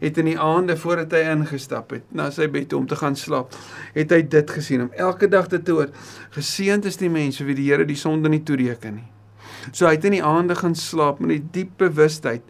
het 0.01 0.17
in 0.17 0.25
die 0.31 0.39
aande 0.41 0.73
voordat 0.77 1.11
hy 1.13 1.19
ingestap 1.35 1.91
het 1.93 2.05
na 2.17 2.31
sy 2.33 2.47
bed 2.49 2.73
om 2.73 2.87
te 2.89 2.97
gaan 2.97 3.17
slaap, 3.19 3.53
het 3.93 4.13
hy 4.15 4.23
dit 4.33 4.53
gesien 4.57 4.87
om 4.87 4.95
elke 4.97 5.29
dag 5.29 5.51
te 5.51 5.61
hoor: 5.67 5.91
Geseënd 6.33 6.87
is 6.89 6.97
die 6.97 7.11
mense 7.13 7.45
wie 7.45 7.55
die 7.57 7.67
Here 7.69 7.85
die 7.85 7.99
sonde 7.99 8.31
nie 8.33 8.41
toereken 8.41 8.97
nie. 8.97 9.09
So 9.71 9.85
hy 9.85 9.99
het 9.99 10.07
in 10.09 10.17
die 10.17 10.23
aande 10.25 10.57
gaan 10.57 10.73
slaap 10.77 11.21
met 11.21 11.35
die 11.35 11.43
diep 11.59 11.77
bewustheid 11.77 12.41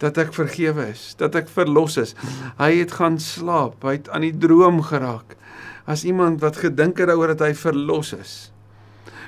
dat 0.00 0.18
ek 0.20 0.34
vergewe 0.36 0.90
is, 0.92 1.14
dat 1.16 1.36
ek 1.40 1.48
verlos 1.48 1.96
is. 2.00 2.12
Hy 2.60 2.68
het 2.82 2.92
gaan 2.98 3.16
slaap, 3.20 3.80
hy 3.84 3.96
het 3.96 4.10
aan 4.12 4.28
die 4.28 4.36
droom 4.36 4.82
geraak 4.84 5.38
as 5.86 6.04
iemand 6.04 6.42
wat 6.42 6.58
gedink 6.58 6.98
het 6.98 7.08
daaroor 7.08 7.32
dat 7.36 7.46
hy 7.46 7.54
verlos 7.54 8.12
is. 8.16 8.34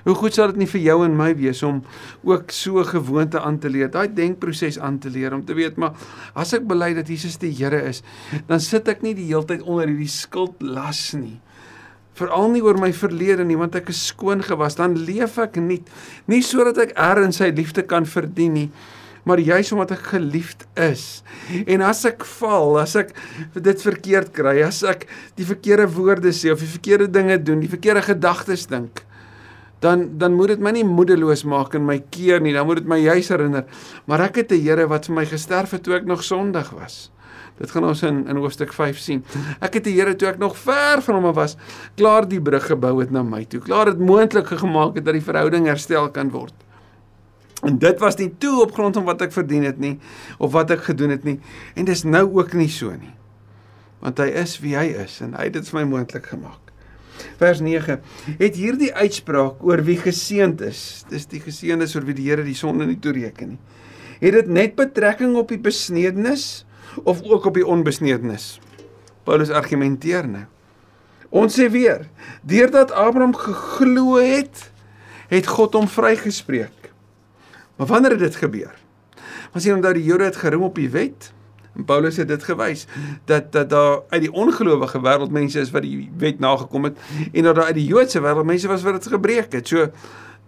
Hoe 0.08 0.16
goed 0.16 0.32
sal 0.32 0.54
dit 0.54 0.62
nie 0.62 0.70
vir 0.70 0.80
jou 0.80 0.94
en 1.04 1.16
my 1.18 1.34
wees 1.36 1.58
om 1.68 1.82
ook 2.24 2.52
so 2.56 2.80
gewoonte 2.88 3.42
aan 3.44 3.58
te 3.60 3.68
leer, 3.68 3.90
daai 3.92 4.08
denkproses 4.08 4.78
aan 4.80 4.96
te 5.04 5.10
leer 5.12 5.34
om 5.36 5.42
te 5.44 5.52
weet 5.52 5.76
maar 5.76 5.98
as 6.32 6.54
ek 6.56 6.64
bely 6.70 6.94
dat 6.96 7.10
Jesus 7.12 7.36
die 7.42 7.50
Here 7.52 7.82
is, 7.90 8.00
dan 8.48 8.62
sit 8.64 8.88
ek 8.88 9.02
nie 9.04 9.12
die 9.18 9.26
hele 9.28 9.44
tyd 9.44 9.66
onder 9.66 9.84
hierdie 9.90 10.08
skuldlas 10.08 11.02
nie. 11.18 11.36
Veral 12.16 12.48
nie 12.54 12.62
oor 12.64 12.78
my 12.80 12.88
verlede 12.96 13.44
nie, 13.44 13.58
want 13.60 13.76
ek 13.76 13.90
is 13.92 14.00
skoon 14.08 14.40
gewas, 14.46 14.78
dan 14.78 14.96
leef 14.96 15.36
ek 15.44 15.58
nie 15.60 15.82
nie 16.30 16.40
sodat 16.40 16.80
ek 16.86 16.94
eer 16.96 17.20
in 17.26 17.36
sy 17.36 17.50
liefde 17.52 17.84
kan 17.90 18.08
verdien 18.08 18.56
nie, 18.56 18.70
maar 19.28 19.42
juis 19.44 19.74
omdat 19.76 19.92
ek 19.98 20.06
geliefd 20.14 20.64
is. 20.80 21.20
En 21.68 21.84
as 21.84 22.00
ek 22.08 22.24
val, 22.38 22.78
as 22.80 22.96
ek 22.96 23.12
dit 23.52 23.84
verkeerd 23.84 24.32
kry, 24.32 24.56
as 24.64 24.80
ek 24.88 25.04
die 25.36 25.44
verkeerde 25.44 25.84
woorde 25.98 26.32
sê 26.32 26.54
of 26.54 26.64
die 26.64 26.72
verkeerde 26.78 27.10
dinge 27.12 27.36
doen, 27.36 27.60
die 27.60 27.68
verkeerde 27.68 28.06
gedagtes 28.08 28.64
dink, 28.72 29.04
dan 29.78 30.18
dan 30.18 30.34
moet 30.34 30.54
dit 30.54 30.62
my 30.62 30.72
nie 30.74 30.84
moedeloos 30.86 31.44
maak 31.46 31.74
en 31.78 31.84
my 31.86 31.98
keer 32.10 32.42
nie, 32.42 32.52
dan 32.56 32.66
moet 32.66 32.82
dit 32.82 32.90
my 32.90 32.98
juis 32.98 33.30
herinner, 33.30 33.64
maar 34.06 34.20
ek 34.26 34.42
het 34.42 34.52
'n 34.52 34.62
Here 34.62 34.86
wat 34.86 35.06
vir 35.06 35.14
my 35.14 35.26
gesterf 35.26 35.70
het 35.70 35.82
toe 35.82 35.94
ek 35.94 36.04
nog 36.04 36.22
sondig 36.22 36.70
was. 36.70 37.10
Dit 37.58 37.70
gaan 37.70 37.84
ons 37.84 38.02
in 38.02 38.26
in 38.26 38.36
hoofstuk 38.36 38.72
5 38.72 38.98
sien. 38.98 39.24
Ek 39.60 39.74
het 39.74 39.84
die 39.84 39.94
Here 39.94 40.16
toe 40.16 40.28
ek 40.28 40.38
nog 40.38 40.56
ver 40.56 41.02
van 41.02 41.14
hom 41.14 41.34
was, 41.34 41.56
klaar 41.96 42.28
die 42.28 42.40
brug 42.40 42.66
gebou 42.66 43.00
het 43.00 43.10
na 43.10 43.22
my 43.22 43.44
toe. 43.44 43.60
Klaar 43.60 43.84
dit 43.84 43.98
moontlik 43.98 44.46
gemaak 44.46 44.94
het 44.94 45.04
dat 45.04 45.14
die 45.14 45.22
verhouding 45.22 45.66
herstel 45.66 46.10
kan 46.10 46.30
word. 46.30 46.54
En 47.62 47.78
dit 47.78 47.98
was 47.98 48.16
nie 48.16 48.30
toe 48.38 48.62
op 48.62 48.72
grond 48.72 48.94
van 48.94 49.04
wat 49.04 49.22
ek 49.22 49.32
verdien 49.32 49.64
het 49.64 49.78
nie 49.78 49.98
of 50.38 50.52
wat 50.52 50.70
ek 50.70 50.82
gedoen 50.82 51.10
het 51.10 51.24
nie. 51.24 51.40
En 51.74 51.84
dis 51.84 52.04
nou 52.04 52.28
ook 52.38 52.52
nie 52.52 52.68
so 52.68 52.90
nie. 52.90 53.14
Want 53.98 54.18
hy 54.18 54.26
is 54.26 54.58
wie 54.62 54.76
hy 54.76 54.86
is 55.02 55.20
en 55.20 55.34
hy 55.34 55.50
het 55.50 55.52
dit 55.52 55.68
vir 55.68 55.80
my 55.80 55.86
moontlik 55.96 56.26
gemaak 56.26 56.67
vers 57.40 57.60
9 57.64 58.00
het 58.38 58.56
hierdie 58.56 58.92
uitspraak 58.94 59.64
oor 59.64 59.82
wie 59.86 59.98
geseënd 60.00 60.62
is 60.66 61.04
dis 61.10 61.26
die 61.30 61.42
geseëndes 61.44 61.96
oor 61.96 62.06
wie 62.08 62.16
die 62.18 62.28
Here 62.30 62.44
die 62.46 62.58
sonde 62.58 62.86
nie 62.86 62.98
toereken 63.02 63.56
nie 63.56 63.76
het 64.18 64.34
dit 64.34 64.48
net 64.50 64.74
betrekking 64.78 65.36
op 65.38 65.52
die 65.52 65.60
besnedenis 65.62 66.64
of 67.04 67.22
ook 67.22 67.44
op 67.46 67.54
die 67.54 67.66
onbesnedenis? 67.66 68.56
Paulus 69.22 69.52
argumenteer 69.54 70.26
nou 70.26 70.46
ons 71.28 71.52
sê 71.58 71.68
weer 71.68 72.06
deurdat 72.48 72.92
Abraham 72.96 73.34
geglo 73.36 74.16
het 74.16 74.70
het 75.28 75.44
God 75.44 75.74
hom 75.76 75.88
vrygespreek. 75.92 76.88
Maar 77.76 77.86
wanneer 77.86 78.14
het 78.16 78.22
dit 78.24 78.38
gebeur? 78.40 78.72
Was 79.52 79.66
nie 79.66 79.74
omdat 79.74 79.98
die 79.98 80.06
Jode 80.06 80.24
het 80.24 80.38
geroem 80.40 80.64
op 80.70 80.78
die 80.80 80.88
wet 80.88 81.28
En 81.78 81.84
Paulus 81.84 82.16
het 82.18 82.28
dit 82.28 82.44
gewys 82.44 82.86
dat 83.30 83.52
dat 83.52 83.70
daar 83.70 84.00
uit 84.08 84.20
die 84.26 84.32
ongelowige 84.32 84.98
wêreld 85.00 85.30
mense 85.30 85.60
is 85.60 85.70
wat 85.70 85.86
die 85.86 86.10
wet 86.18 86.40
nagekom 86.42 86.90
het 86.90 86.98
en 87.32 87.42
dat 87.42 87.54
daar 87.54 87.70
uit 87.70 87.78
die 87.78 87.86
Joodse 87.86 88.20
wêreld 88.20 88.50
mense 88.50 88.68
was 88.68 88.82
wat 88.82 88.98
dit 88.98 89.06
gebreek 89.12 89.52
het. 89.52 89.68
So 89.68 89.86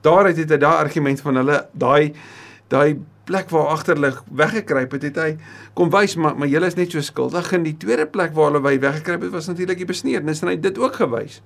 daaruit 0.02 0.36
het 0.36 0.50
hy 0.50 0.58
daai 0.58 0.76
argument 0.82 1.22
van 1.22 1.40
hulle 1.40 1.62
daai 1.72 2.12
daai 2.70 2.98
plek 3.30 3.50
waar 3.54 3.70
agterlig 3.76 4.22
weggekruip 4.34 4.94
het, 4.96 5.04
het 5.06 5.18
hy 5.22 5.30
kom 5.78 5.90
wys 5.94 6.16
maar 6.18 6.34
maar 6.34 6.50
julle 6.50 6.66
is 6.66 6.78
net 6.78 6.90
so 6.90 7.04
skuldig 7.04 7.52
in 7.54 7.62
die 7.68 7.76
tweede 7.78 8.08
plek 8.10 8.34
waar 8.34 8.50
hulle 8.50 8.62
weggekruip 8.82 9.28
het 9.28 9.34
was 9.34 9.46
natuurlik 9.46 9.78
die 9.84 9.86
besnedenis 9.86 10.42
en 10.42 10.50
hy 10.50 10.56
het 10.58 10.66
dit 10.66 10.78
ook 10.82 10.98
gewys. 10.98 11.40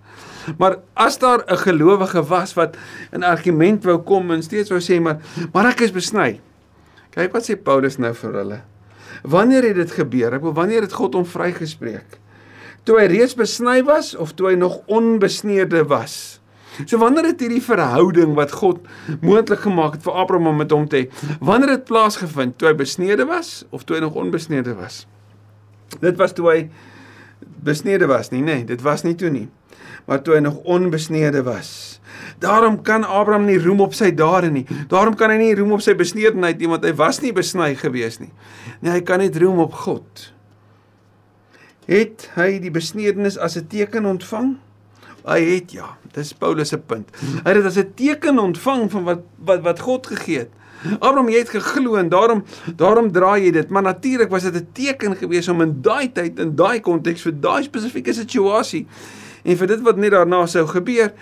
Maar 0.56 0.80
as 0.96 1.18
daar 1.18 1.44
'n 1.44 1.60
gelowige 1.66 2.24
was 2.24 2.54
wat 2.54 2.76
'n 3.12 3.22
argument 3.22 3.84
wou 3.84 3.98
kom 3.98 4.30
en 4.30 4.42
steeds 4.42 4.70
wou 4.70 4.80
sê 4.80 5.00
maar 5.00 5.20
maar 5.52 5.66
ek 5.66 5.80
is 5.80 5.92
besny. 5.92 6.40
Kyk 7.10 7.32
wat 7.32 7.50
sê 7.50 7.56
Paulus 7.56 7.98
nou 7.98 8.14
vir 8.14 8.32
hulle. 8.32 8.74
Wanneer 9.25 9.64
het 9.71 9.78
dit 9.81 9.93
gebeur? 9.97 10.37
Ek 10.37 10.43
bedoel 10.45 10.57
wanneer 10.59 10.85
het 10.85 10.93
God 10.93 11.16
hom 11.16 11.25
vrygespreek? 11.25 12.19
Toe 12.85 12.99
hy 13.00 13.07
reeds 13.09 13.37
besny 13.38 13.78
was 13.87 14.12
of 14.21 14.35
toe 14.37 14.50
hy 14.50 14.57
nog 14.61 14.83
onbesneede 14.93 15.87
was? 15.88 16.38
So 16.85 16.99
wanneer 16.99 17.31
het 17.31 17.40
hierdie 17.40 17.62
verhouding 17.62 18.35
wat 18.37 18.52
God 18.59 18.83
moontlik 19.23 19.62
gemaak 19.64 19.97
het 19.97 20.04
vir 20.04 20.19
Abraham 20.25 20.50
om 20.50 20.59
met 20.61 20.73
hom 20.75 20.88
te 20.90 21.04
hê, 21.04 21.28
wanneer 21.40 21.76
het 21.76 21.87
plaasgevind? 21.88 22.59
Toe 22.59 22.73
hy 22.73 22.75
besneede 22.76 23.25
was 23.31 23.62
of 23.71 23.87
toe 23.87 23.97
hy 23.97 24.02
nog 24.04 24.19
onbesneede 24.19 24.75
was? 24.76 25.04
Dit 26.02 26.19
was 26.21 26.35
toe 26.35 26.50
hy 26.50 26.59
besneede 27.64 28.09
was 28.11 28.33
nie, 28.35 28.43
nee, 28.45 28.64
dit 28.66 28.83
was 28.85 29.07
nie 29.07 29.14
toe 29.16 29.31
nie. 29.33 29.47
Maar 30.04 30.23
toe 30.23 30.34
hy 30.34 30.40
nog 30.40 30.61
onbesneede 30.68 31.42
was. 31.42 32.00
Daarom 32.38 32.82
kan 32.82 33.04
Abraham 33.04 33.44
nie 33.44 33.58
roem 33.58 33.80
op 33.80 33.94
sy 33.94 34.11
dade 34.14 34.50
nie. 34.50 34.66
Daarom 34.88 35.14
kan 35.16 35.30
hy 35.30 35.38
nie 35.40 35.54
roem 35.54 35.73
op 35.76 35.82
sy 35.84 35.94
besnedenheid 35.96 36.61
nie 36.61 36.70
want 36.70 36.84
hy 36.84 36.92
was 36.99 37.20
nie 37.23 37.32
besny 37.32 37.73
gewees 37.78 38.20
nie. 38.20 38.32
Nee, 38.80 38.92
hy 38.99 39.02
kan 39.06 39.23
net 39.23 39.38
roem 39.40 39.62
op 39.64 39.76
God. 39.84 40.28
Het 41.88 42.28
hy 42.37 42.58
die 42.64 42.73
besnedenis 42.73 43.38
as 43.38 43.56
'n 43.56 43.66
teken 43.68 44.06
ontvang? 44.08 44.56
Hy 45.25 45.40
het 45.40 45.73
ja, 45.73 45.96
dis 46.12 46.32
Paulus 46.32 46.68
se 46.68 46.78
punt. 46.78 47.08
Hy 47.44 47.49
het 47.49 47.56
dit 47.62 47.64
as 47.64 47.78
'n 47.78 47.92
teken 47.96 48.38
ontvang 48.38 48.90
van 48.90 49.04
wat 49.04 49.23
wat 49.38 49.61
wat 49.62 49.80
God 49.80 50.06
gegee 50.06 50.38
het. 50.38 50.50
Abraham 51.00 51.28
jy 51.28 51.38
het 51.38 51.49
geglo 51.49 51.96
en 51.96 52.08
daarom 52.08 52.44
daarom 52.76 53.12
draai 53.12 53.44
jy 53.44 53.50
dit, 53.50 53.68
maar 53.68 53.82
natuurlik 53.82 54.30
was 54.30 54.42
dit 54.42 54.54
'n 54.54 54.68
teken 54.73 55.16
gewees 55.16 55.49
om 55.49 55.61
in 55.61 55.80
daai 55.82 56.12
tyd 56.12 56.38
in 56.38 56.56
daai 56.56 56.80
konteks 56.80 57.23
vir 57.23 57.32
daai 57.40 57.62
spesifieke 57.62 58.12
situasie 58.12 58.87
en 59.44 59.58
vir 59.60 59.72
dit 59.74 59.82
wat 59.84 60.00
net 60.00 60.16
daarna 60.16 60.46
sou 60.50 60.66
gebeur 60.66 61.12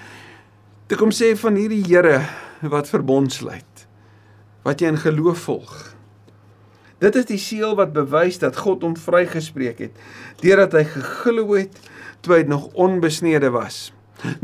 Ek 0.92 0.98
kom 1.00 1.08
sê 1.14 1.30
van 1.40 1.54
hierdie 1.56 1.80
Here 1.86 2.18
wat 2.68 2.90
verbond 2.92 3.32
sluit. 3.32 3.84
Wat 4.60 4.82
jy 4.82 4.90
in 4.92 4.98
geloof 5.00 5.46
volg. 5.46 5.70
Dit 7.00 7.16
is 7.16 7.24
die 7.30 7.38
seël 7.40 7.72
wat 7.78 7.94
bewys 7.96 8.36
dat 8.42 8.58
God 8.60 8.84
hom 8.84 8.92
vrygespreek 9.00 9.80
het 9.86 10.02
deurdat 10.42 10.76
hy 10.76 10.82
geglo 10.90 11.56
het 11.56 11.78
toe 12.20 12.36
hy 12.36 12.42
nog 12.44 12.68
onbesnede 12.76 13.48
was. 13.54 13.88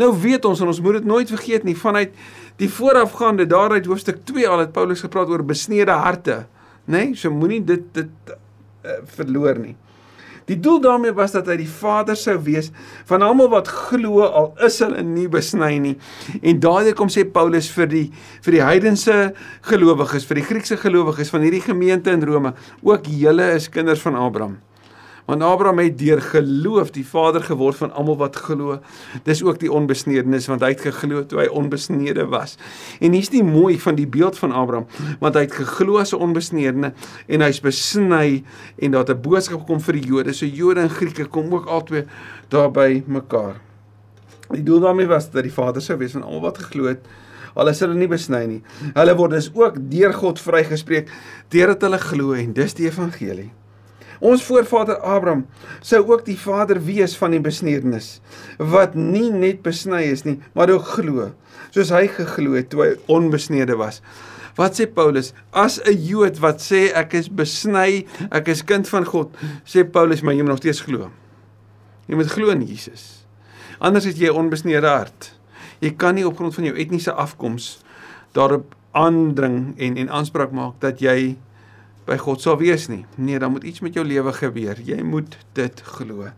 Nou 0.01 0.09
weet 0.17 0.49
ons 0.49 0.63
en 0.65 0.73
ons 0.73 0.81
moet 0.83 1.03
dit 1.03 1.11
nooit 1.11 1.29
vergeet 1.37 1.69
nie 1.69 1.77
vanuit 1.77 2.17
die 2.59 2.71
voorafgaande 2.73 3.45
daaruit 3.47 3.87
hoofstuk 3.87 4.25
2 4.33 4.49
al 4.49 4.65
het 4.65 4.73
Paulus 4.73 5.05
gepraat 5.05 5.29
oor 5.29 5.45
besnede 5.47 5.95
harte, 6.01 6.47
nê? 6.89 7.11
Nee? 7.11 7.13
So 7.15 7.31
moenie 7.31 7.61
dit 7.61 7.85
dit 7.95 8.33
uh, 8.33 8.99
verloor 9.19 9.61
nie. 9.61 9.77
Die 10.49 10.59
doel 10.61 10.81
daarmee 10.81 11.13
was 11.17 11.35
dat 11.37 11.49
hy 11.51 11.59
die 11.61 11.69
vader 11.69 12.17
sou 12.17 12.39
wees 12.47 12.71
van 13.09 13.25
almal 13.25 13.51
wat 13.53 13.69
glo 13.69 14.25
al 14.27 14.53
is 14.65 14.79
hulle 14.85 15.03
nie 15.05 15.29
besny 15.33 15.75
nie. 15.83 15.97
En 16.41 16.61
daardie 16.63 16.97
kom 16.97 17.13
sê 17.13 17.27
Paulus 17.29 17.69
vir 17.75 17.91
die 17.93 18.07
vir 18.47 18.59
die 18.59 18.65
heidense 18.65 19.19
gelowiges, 19.69 20.25
vir 20.29 20.41
die 20.41 20.47
Griekse 20.49 20.81
gelowiges 20.81 21.33
van 21.35 21.45
hierdie 21.45 21.65
gemeente 21.65 22.15
in 22.15 22.25
Rome, 22.25 22.55
ook 22.83 23.11
julle 23.13 23.53
is 23.59 23.69
kinders 23.73 24.05
van 24.05 24.17
Abraham. 24.17 24.57
Want 25.29 25.43
Abraham 25.45 25.79
het 25.83 25.99
deur 26.01 26.23
geloof 26.25 26.91
die 26.95 27.05
vader 27.07 27.43
geword 27.45 27.77
van 27.77 27.91
almal 27.93 28.17
wat 28.17 28.37
glo. 28.37 28.79
Dis 29.27 29.43
ook 29.45 29.59
die 29.61 29.69
onbesnedenis 29.73 30.49
want 30.49 30.65
hy 30.65 30.71
het 30.73 30.87
geglo 30.87 31.21
toe 31.29 31.43
hy 31.43 31.49
onbesnede 31.53 32.25
was. 32.33 32.57
En 33.05 33.13
hier's 33.13 33.29
die 33.29 33.45
mooi 33.45 33.77
van 33.81 33.99
die 33.99 34.07
beeld 34.09 34.39
van 34.41 34.55
Abraham, 34.57 34.87
want 35.21 35.37
hy 35.37 35.45
het 35.45 35.53
geglo 35.59 36.01
as 36.01 36.15
'n 36.17 36.23
onbesnedene 36.25 36.93
en 37.29 37.45
hy's 37.45 37.61
besny 37.61 38.43
en 38.79 38.91
daar 38.91 39.05
het 39.05 39.13
'n 39.17 39.21
boodskap 39.21 39.67
kom 39.67 39.81
vir 39.81 40.01
die 40.01 40.07
Jode. 40.09 40.33
So 40.33 40.47
Jode 40.47 40.81
en 40.81 40.91
Grieke 40.91 41.25
kom 41.25 41.53
ook 41.53 41.67
albei 41.67 42.07
daarby 42.49 43.03
mekaar. 43.07 43.61
Die 44.51 44.63
doel 44.63 44.81
daarmee 44.81 45.07
was 45.07 45.31
dat 45.31 45.43
die 45.43 45.53
vader 45.53 45.83
sou 45.83 45.99
wees 45.99 46.13
van 46.13 46.23
almal 46.23 46.41
wat 46.41 46.59
geglo 46.59 46.89
het 46.89 47.05
al 47.55 47.69
is 47.69 47.81
hulle 47.81 47.95
nie 47.95 48.09
besny 48.09 48.45
nie. 48.47 48.63
Hulle 48.95 49.15
word 49.19 49.31
dus 49.31 49.51
ook 49.55 49.79
deur 49.91 50.13
God 50.15 50.41
vrygespreek 50.41 51.11
deurdat 51.49 51.83
hulle 51.83 51.99
glo 51.99 52.33
en 52.33 52.53
dis 52.53 52.75
die 52.75 52.87
evangelie. 52.87 53.51
Ons 54.19 54.43
voorvader 54.43 54.99
Abraham 55.07 55.45
sou 55.85 56.01
ook 56.09 56.25
die 56.27 56.39
vader 56.39 56.81
wees 56.83 57.15
van 57.19 57.37
die 57.37 57.43
besnedenis 57.43 58.19
wat 58.59 58.97
nie 58.99 59.31
net 59.31 59.63
besny 59.63 60.09
is 60.11 60.25
nie, 60.27 60.39
maar 60.59 60.73
ook 60.75 60.89
glo, 60.97 61.31
soos 61.71 61.93
hy 61.95 62.09
geglo 62.11 62.57
het 62.59 62.71
toe 62.73 62.83
hy 62.83 62.91
onbesnede 63.07 63.79
was. 63.79 64.03
Wat 64.59 64.75
sê 64.75 64.89
Paulus? 64.91 65.33
As 65.55 65.79
'n 65.79 65.95
Jood 65.95 66.41
wat 66.43 66.59
sê 66.59 66.91
ek 66.91 67.15
is 67.15 67.29
besny, 67.29 68.07
ek 68.31 68.49
is 68.49 68.63
kind 68.63 68.89
van 68.89 69.05
God, 69.05 69.31
sê 69.65 69.85
Paulus, 69.85 70.23
maar 70.23 70.35
jy 70.35 70.43
moet 70.43 70.59
nog 70.59 70.59
steeds 70.59 70.81
glo. 70.81 71.11
Jy 72.09 72.17
moet 72.17 72.27
glo 72.27 72.51
in 72.51 72.67
Jesus. 72.67 73.25
Anders 73.79 74.05
het 74.05 74.19
jy 74.19 74.27
'n 74.27 74.35
onbesnede 74.35 74.87
hart. 74.87 75.39
Jy 75.81 75.95
kan 75.97 76.15
nie 76.15 76.27
op 76.27 76.37
grond 76.37 76.55
van 76.55 76.65
jou 76.65 76.75
etniese 76.75 77.13
afkoms 77.13 77.85
daarop 78.33 78.75
aandring 78.93 79.79
en 79.79 79.97
en 79.97 80.11
aanspraak 80.11 80.51
maak 80.51 80.81
dat 80.81 81.01
jy 81.01 81.37
by 82.09 82.17
God 82.21 82.43
sal 82.43 82.59
wees 82.61 82.89
nie. 82.89 83.05
Nee, 83.17 83.39
dan 83.39 83.53
moet 83.53 83.67
iets 83.69 83.83
met 83.85 83.97
jou 83.97 84.05
lewe 84.07 84.33
gebeur. 84.33 84.81
Jy 84.81 85.03
moet 85.05 85.37
dit 85.59 85.83
glo. 85.95 86.31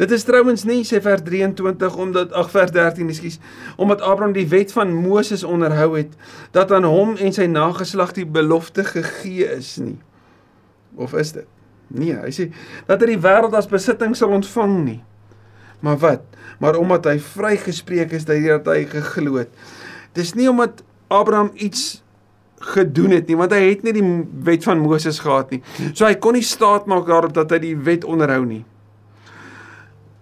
Dit 0.00 0.10
is 0.10 0.24
trouens 0.26 0.64
nie 0.66 0.82
sê 0.82 0.98
vers 1.02 1.22
23 1.22 1.96
omdat 2.02 2.32
ag 2.34 2.48
vers 2.50 2.72
13 2.74 3.12
ekskuus 3.12 3.36
omdat 3.78 4.02
Abraham 4.02 4.32
die 4.34 4.48
wet 4.50 4.72
van 4.74 4.90
Moses 4.90 5.44
onderhou 5.46 5.92
het 5.94 6.16
dat 6.56 6.72
aan 6.74 6.86
hom 6.88 7.14
en 7.14 7.34
sy 7.34 7.46
nageslag 7.46 8.10
die 8.16 8.26
belofte 8.26 8.82
gegee 8.88 9.46
is 9.54 9.76
nie. 9.78 10.00
Of 10.98 11.14
is 11.14 11.30
dit? 11.36 11.46
Nee, 11.94 12.16
hy 12.18 12.32
sê 12.34 12.48
dat 12.88 13.04
hy 13.04 13.12
die 13.14 13.22
wêreld 13.22 13.54
as 13.54 13.70
besitting 13.70 14.16
sal 14.18 14.34
ontvang 14.34 14.80
nie. 14.82 15.00
Maar 15.84 16.00
wat? 16.02 16.26
Maar 16.58 16.80
omdat 16.80 17.06
hy 17.12 17.18
vrygespreek 17.22 18.16
is 18.18 18.26
dat 18.26 18.66
hy 18.66 18.82
geglo 18.90 19.38
het. 19.38 19.52
Dis 20.18 20.34
nie 20.34 20.48
omdat 20.50 20.82
Abraham 21.12 21.52
iets 21.54 22.03
gedoen 22.74 23.16
het 23.16 23.28
nie 23.28 23.36
want 23.38 23.52
hy 23.52 23.62
het 23.66 23.82
nie 23.86 23.94
die 23.96 24.06
wet 24.46 24.64
van 24.66 24.80
Moses 24.82 25.20
gehad 25.22 25.50
nie. 25.54 25.60
So 25.92 26.06
hy 26.06 26.14
kon 26.20 26.38
nie 26.38 26.44
staat 26.46 26.88
maak 26.90 27.06
daarop 27.08 27.34
dat 27.36 27.52
hy 27.54 27.60
die 27.62 27.74
wet 27.76 28.06
onderhou 28.08 28.44
nie. 28.48 28.62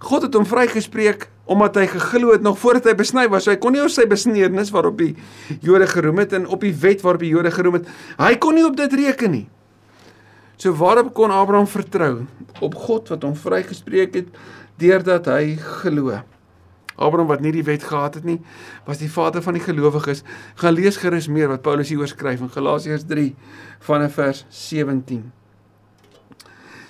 God 0.03 0.27
het 0.27 0.35
hom 0.35 0.47
vrygespreek 0.49 1.29
omdat 1.53 1.77
hy 1.81 1.87
geglo 1.91 2.33
het 2.33 2.43
nog 2.43 2.59
voordat 2.59 2.91
hy 2.91 2.95
besny 2.99 3.27
was. 3.31 3.47
So 3.47 3.53
hy 3.53 3.59
kon 3.63 3.75
nie 3.75 3.83
op 3.83 3.93
sy 3.93 4.07
besneernis 4.11 4.73
waarop 4.75 4.99
die 4.99 5.15
Jode 5.63 5.89
geroem 5.91 6.23
het 6.23 6.35
en 6.39 6.47
op 6.47 6.63
die 6.65 6.75
wet 6.85 7.03
waarop 7.05 7.23
die 7.23 7.33
Jode 7.33 7.53
geroem 7.55 7.81
het. 7.81 7.91
Hy 8.19 8.35
kon 8.43 8.59
nie 8.59 8.67
op 8.67 8.79
dit 8.79 8.95
reken 9.03 9.35
nie. 9.35 9.47
So 10.59 10.75
waarop 10.79 11.13
kon 11.15 11.35
Abraham 11.35 11.67
vertrou? 11.67 12.27
Op 12.63 12.75
God 12.79 13.11
wat 13.15 13.25
hom 13.27 13.35
vrygespreek 13.39 14.15
het 14.21 14.43
deurdat 14.83 15.27
hy 15.31 15.57
glo. 15.83 16.21
Abraham 16.97 17.27
wat 17.27 17.41
nie 17.41 17.53
die 17.53 17.65
wet 17.65 17.85
gehad 17.85 18.15
het 18.15 18.25
nie, 18.25 18.41
was 18.87 18.99
die 18.99 19.11
vader 19.11 19.43
van 19.43 19.55
die 19.55 19.63
gelowiges. 19.65 20.23
Gaan 20.55 20.75
lees 20.75 20.97
gerus 20.97 21.29
meer 21.29 21.49
wat 21.49 21.63
Paulus 21.63 21.89
hieroor 21.89 22.11
skryf 22.11 22.41
in 22.41 22.51
Galasiërs 22.53 23.07
3 23.09 23.35
vanaf 23.81 24.19
vers 24.19 24.45
17. 24.49 25.33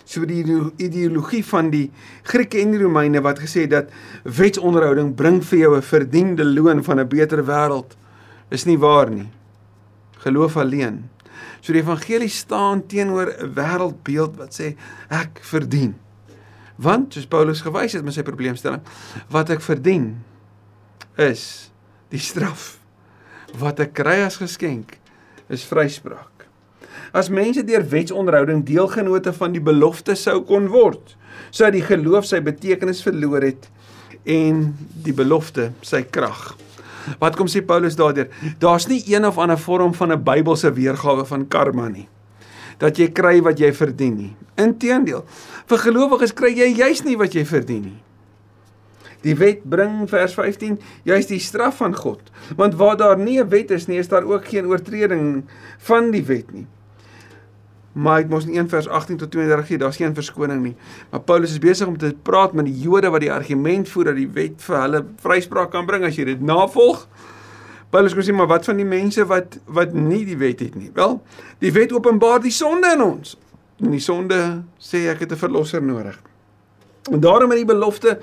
So 0.04 0.26
die 0.28 0.42
ideologie 0.76 1.44
van 1.44 1.71
die 1.73 1.87
Grieke 2.28 2.61
en 2.61 2.75
die 2.75 2.82
Romeine 2.82 3.23
wat 3.25 3.40
gesê 3.40 3.64
het 3.64 3.71
dat 3.73 3.92
wetsonderhouding 4.25 5.14
bring 5.16 5.40
vir 5.44 5.59
jou 5.59 5.76
'n 5.76 5.82
verdiende 5.82 6.44
loon 6.44 6.85
van 6.85 7.00
'n 7.00 7.09
beter 7.09 7.44
wêreld 7.44 7.97
is 8.50 8.66
nie 8.66 8.78
waar 8.78 9.11
nie. 9.11 9.30
Geloof 10.18 10.56
alleen. 10.56 11.09
So 11.61 11.73
die 11.73 11.82
evangelie 11.82 12.28
staan 12.28 12.87
teenoor 12.87 13.32
'n 13.32 13.54
wêreldbeeld 13.54 14.37
wat 14.37 14.61
sê 14.61 14.76
ek 15.09 15.40
verdien. 15.42 15.94
Want 16.82 17.14
soos 17.14 17.28
Paulus 17.30 17.62
gewys 17.62 17.94
het 17.96 18.04
met 18.04 18.16
sy 18.16 18.24
probleemstelling, 18.26 18.82
wat 19.32 19.52
ek 19.54 19.62
verdien 19.64 20.16
is 21.20 21.70
die 22.12 22.20
straf. 22.22 22.76
Wat 23.60 23.80
ek 23.84 23.94
kry 23.98 24.22
as 24.24 24.40
geskenk 24.40 24.96
is 25.52 25.66
vryspraak. 25.68 26.46
As 27.12 27.28
mense 27.28 27.62
deur 27.68 27.84
wetsonderhouding 27.84 28.62
deelgenote 28.64 29.34
van 29.36 29.52
die 29.52 29.60
belofte 29.60 30.16
sou 30.16 30.40
kon 30.48 30.70
word, 30.72 31.14
sou 31.52 31.68
die 31.72 31.84
geloof 31.84 32.26
sy 32.28 32.40
betekenis 32.44 33.02
verloor 33.04 33.44
het 33.44 33.68
en 34.28 34.70
die 35.04 35.14
belofte 35.16 35.70
sy 35.84 36.02
krag. 36.08 36.54
Wat 37.20 37.36
kom 37.36 37.50
sê 37.50 37.60
Paulus 37.66 37.98
daardeur? 37.98 38.30
Daar's 38.62 38.88
nie 38.88 39.02
een 39.10 39.26
of 39.26 39.38
ander 39.42 39.58
vorm 39.58 39.92
van 39.94 40.12
'n 40.12 40.24
Bybelse 40.24 40.72
weergawe 40.72 41.26
van 41.26 41.48
karma 41.48 41.88
nie 41.88 42.08
dat 42.82 42.98
jy 42.98 43.10
kry 43.14 43.36
wat 43.44 43.60
jy 43.60 43.70
verdien 43.76 44.16
nie. 44.18 44.32
Inteendeel, 44.60 45.24
vir 45.72 45.80
gelowiges 45.86 46.34
kry 46.36 46.52
jy 46.52 46.68
juis 46.76 47.00
nie 47.06 47.16
wat 47.20 47.36
jy 47.36 47.44
verdien 47.48 47.86
nie. 47.88 48.00
Die 49.22 49.36
wet 49.38 49.62
bring 49.70 50.02
vers 50.10 50.34
15 50.34 50.80
juis 51.06 51.28
die 51.30 51.40
straf 51.40 51.78
van 51.80 51.94
God, 51.94 52.32
want 52.58 52.74
waar 52.80 52.98
daar 52.98 53.18
nie 53.18 53.38
'n 53.40 53.48
wet 53.48 53.70
is 53.70 53.86
nie, 53.86 53.98
is 53.98 54.08
daar 54.08 54.24
ook 54.24 54.44
geen 54.44 54.66
oortreding 54.66 55.44
van 55.78 56.10
die 56.10 56.24
wet 56.24 56.52
nie. 56.52 56.66
Maar 57.92 58.22
dit 58.22 58.30
mos 58.30 58.46
in 58.46 58.56
1 58.56 58.68
vers 58.68 58.88
18 58.88 59.16
tot 59.16 59.30
32 59.30 59.66
gee, 59.66 59.78
daar's 59.78 59.96
geen 59.96 60.14
verskoning 60.14 60.62
nie. 60.62 60.76
Maar 61.10 61.20
Paulus 61.20 61.50
is 61.50 61.58
besig 61.58 61.86
om 61.86 61.98
te 61.98 62.16
praat 62.22 62.52
met 62.52 62.64
die 62.64 62.80
Jode 62.80 63.10
wat 63.10 63.20
die 63.20 63.32
argument 63.32 63.88
voer 63.88 64.04
dat 64.04 64.16
die 64.16 64.30
wet 64.32 64.62
vir 64.62 64.80
hulle 64.80 65.04
vryspraak 65.16 65.70
kan 65.70 65.86
bring 65.86 66.04
as 66.04 66.16
jy 66.16 66.24
dit 66.24 66.40
navolg. 66.40 67.06
Paulus 67.90 68.14
sê 68.14 68.32
maar 68.32 68.48
wat 68.48 68.64
van 68.64 68.76
die 68.76 68.88
mense 68.88 69.26
wat 69.26 69.58
wat 69.66 69.92
nie 69.92 70.24
die 70.24 70.38
wet 70.38 70.60
het 70.60 70.74
nie. 70.74 70.90
Wel, 70.94 71.22
die 71.58 71.72
wet 71.72 71.92
openbaar 71.92 72.40
die 72.40 72.50
sonde 72.50 72.92
in 72.92 73.02
ons. 73.02 73.36
En 73.82 73.90
die 73.90 74.00
sonde 74.00 74.62
sê 74.78 75.08
ek 75.10 75.20
het 75.26 75.32
'n 75.32 75.36
verlosser 75.36 75.82
nodig. 75.82 76.18
En 77.10 77.20
daarom 77.20 77.50
het 77.50 77.58
die 77.58 77.74
belofte 77.74 78.18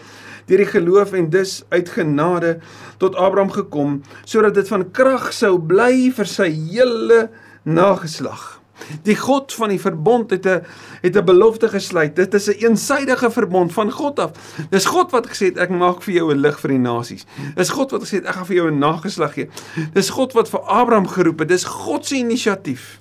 deur 0.46 0.58
die 0.58 0.66
geloof 0.66 1.12
en 1.14 1.30
dus 1.30 1.64
uit 1.70 1.90
genade 1.90 2.60
tot 2.98 3.16
Abraham 3.16 3.52
gekom 3.52 4.02
sodat 4.24 4.54
dit 4.54 4.68
van 4.68 4.92
krag 4.92 5.34
sou 5.34 5.60
bly 5.60 6.12
vir 6.16 6.26
sy 6.26 6.50
hele 6.50 7.30
nageslag. 7.64 8.60
Die 9.04 9.18
God 9.20 9.54
van 9.54 9.70
die 9.70 9.80
verbond 9.80 10.32
het 10.32 10.46
'n 10.48 10.64
het 11.02 11.18
'n 11.18 11.26
belofte 11.26 11.70
gesluit. 11.70 12.16
Dit 12.16 12.34
is 12.34 12.48
'n 12.48 12.52
een 12.52 12.70
eensidedige 12.70 13.32
verbond 13.32 13.74
van 13.74 13.92
God 13.92 14.20
af. 14.20 14.32
Dis 14.70 14.86
God 14.86 15.12
wat 15.12 15.28
gesê 15.28 15.46
het 15.46 15.58
ek 15.58 15.70
maak 15.70 16.02
vir 16.02 16.14
jou 16.14 16.34
'n 16.34 16.40
lig 16.40 16.60
vir 16.60 16.70
die 16.70 16.80
nasies. 16.80 17.26
Dis 17.56 17.70
God 17.70 17.92
wat 17.92 18.02
gesê 18.02 18.16
het 18.16 18.26
ek 18.26 18.36
gaan 18.36 18.46
vir 18.46 18.56
jou 18.56 18.72
'n 18.72 18.80
nageslag 18.80 19.34
gee. 19.34 19.50
Dis 19.94 20.10
God 20.10 20.34
wat 20.34 20.50
vir 20.50 20.60
Abraham 20.60 21.08
geroep 21.08 21.40
het. 21.40 21.48
Dis 21.48 21.64
God 21.64 22.06
se 22.06 22.16
inisiatief. 22.16 23.00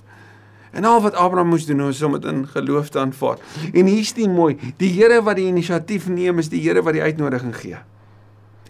En 0.72 0.84
al 0.84 1.00
wat 1.02 1.14
Abraham 1.14 1.48
moes 1.48 1.66
doen 1.66 1.88
is 1.88 2.02
om 2.02 2.12
dit 2.12 2.24
in 2.24 2.46
geloof 2.48 2.88
te 2.88 2.98
aanvaar. 2.98 3.38
En 3.72 3.86
hier's 3.86 4.12
die 4.12 4.28
mooi, 4.28 4.56
die 4.76 4.92
Here 4.92 5.22
wat 5.22 5.36
die 5.36 5.46
inisiatief 5.46 6.08
neem 6.08 6.38
is 6.38 6.48
die 6.52 6.62
Here 6.62 6.82
wat 6.82 6.98
die 6.98 7.02
uitnodiging 7.02 7.56
gee. 7.56 7.78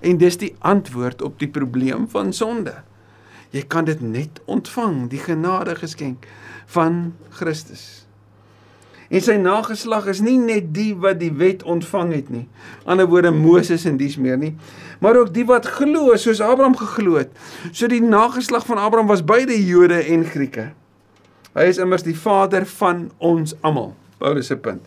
En 0.00 0.18
dis 0.18 0.38
die 0.38 0.54
antwoord 0.58 1.22
op 1.22 1.38
die 1.38 1.50
probleem 1.50 2.08
van 2.08 2.32
sonde. 2.32 2.74
Jy 3.50 3.64
kan 3.66 3.88
dit 3.88 4.00
net 4.00 4.42
ontvang, 4.44 5.08
die 5.10 5.22
genade 5.22 5.74
geskenk 5.78 6.26
van 6.66 7.14
Christus. 7.28 8.08
En 9.08 9.24
sy 9.24 9.38
nageslag 9.40 10.04
is 10.12 10.20
nie 10.20 10.36
net 10.36 10.68
die 10.76 10.92
wat 11.00 11.16
die 11.22 11.32
wet 11.40 11.62
ontvang 11.64 12.10
het 12.12 12.28
nie. 12.32 12.44
Ander 12.84 13.08
woorde 13.08 13.32
Moses 13.32 13.86
en 13.88 13.96
dies 13.96 14.18
meer 14.20 14.36
nie, 14.36 14.52
maar 15.00 15.16
ook 15.16 15.32
die 15.32 15.46
wat 15.48 15.68
glo 15.78 16.12
soos 16.20 16.42
Abraham 16.44 16.76
geglo 16.76 17.16
het. 17.22 17.32
So 17.72 17.88
die 17.88 18.02
nageslag 18.04 18.68
van 18.68 18.80
Abraham 18.82 19.08
was 19.08 19.24
beide 19.24 19.56
Jode 19.56 20.02
en 20.04 20.26
Grieke. 20.28 20.72
Hy 21.56 21.68
is 21.70 21.80
immers 21.82 22.04
die 22.06 22.16
vader 22.16 22.66
van 22.78 23.08
ons 23.18 23.54
almal. 23.64 23.94
Paulus 24.18 24.50
se 24.50 24.56
punt. 24.56 24.82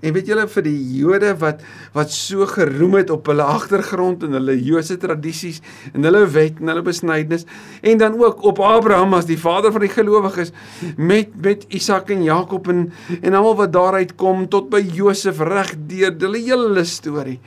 En 0.00 0.14
weet 0.16 0.30
julle 0.30 0.46
vir 0.48 0.64
die 0.64 0.78
Jode 0.96 1.32
wat 1.42 1.60
wat 1.92 2.12
so 2.14 2.46
geroem 2.48 2.96
het 2.96 3.10
op 3.12 3.28
hulle 3.28 3.44
agtergrond 3.44 4.24
en 4.24 4.36
hulle 4.38 4.54
Joodse 4.56 4.96
tradisies 5.00 5.60
en 5.92 6.06
hulle 6.08 6.22
wet 6.32 6.62
en 6.62 6.72
hulle 6.72 6.84
besnydenis 6.86 7.44
en 7.84 8.00
dan 8.00 8.16
ook 8.20 8.40
op 8.48 8.62
Abraham 8.64 9.18
as 9.18 9.28
die 9.28 9.36
vader 9.40 9.74
van 9.74 9.84
die 9.84 9.92
gelowiges 9.92 10.54
met 10.96 11.36
met 11.44 11.68
Isak 11.68 12.10
en 12.14 12.24
Jakob 12.24 12.72
en 12.72 12.86
en 13.20 13.36
almal 13.36 13.58
wat 13.60 13.76
daaruit 13.76 14.16
kom 14.16 14.48
tot 14.48 14.72
by 14.72 14.80
Josef 14.80 15.44
reg 15.52 15.74
deur 15.76 16.16
hulle 16.24 16.40
hele 16.40 16.88
storie. 16.88 17.38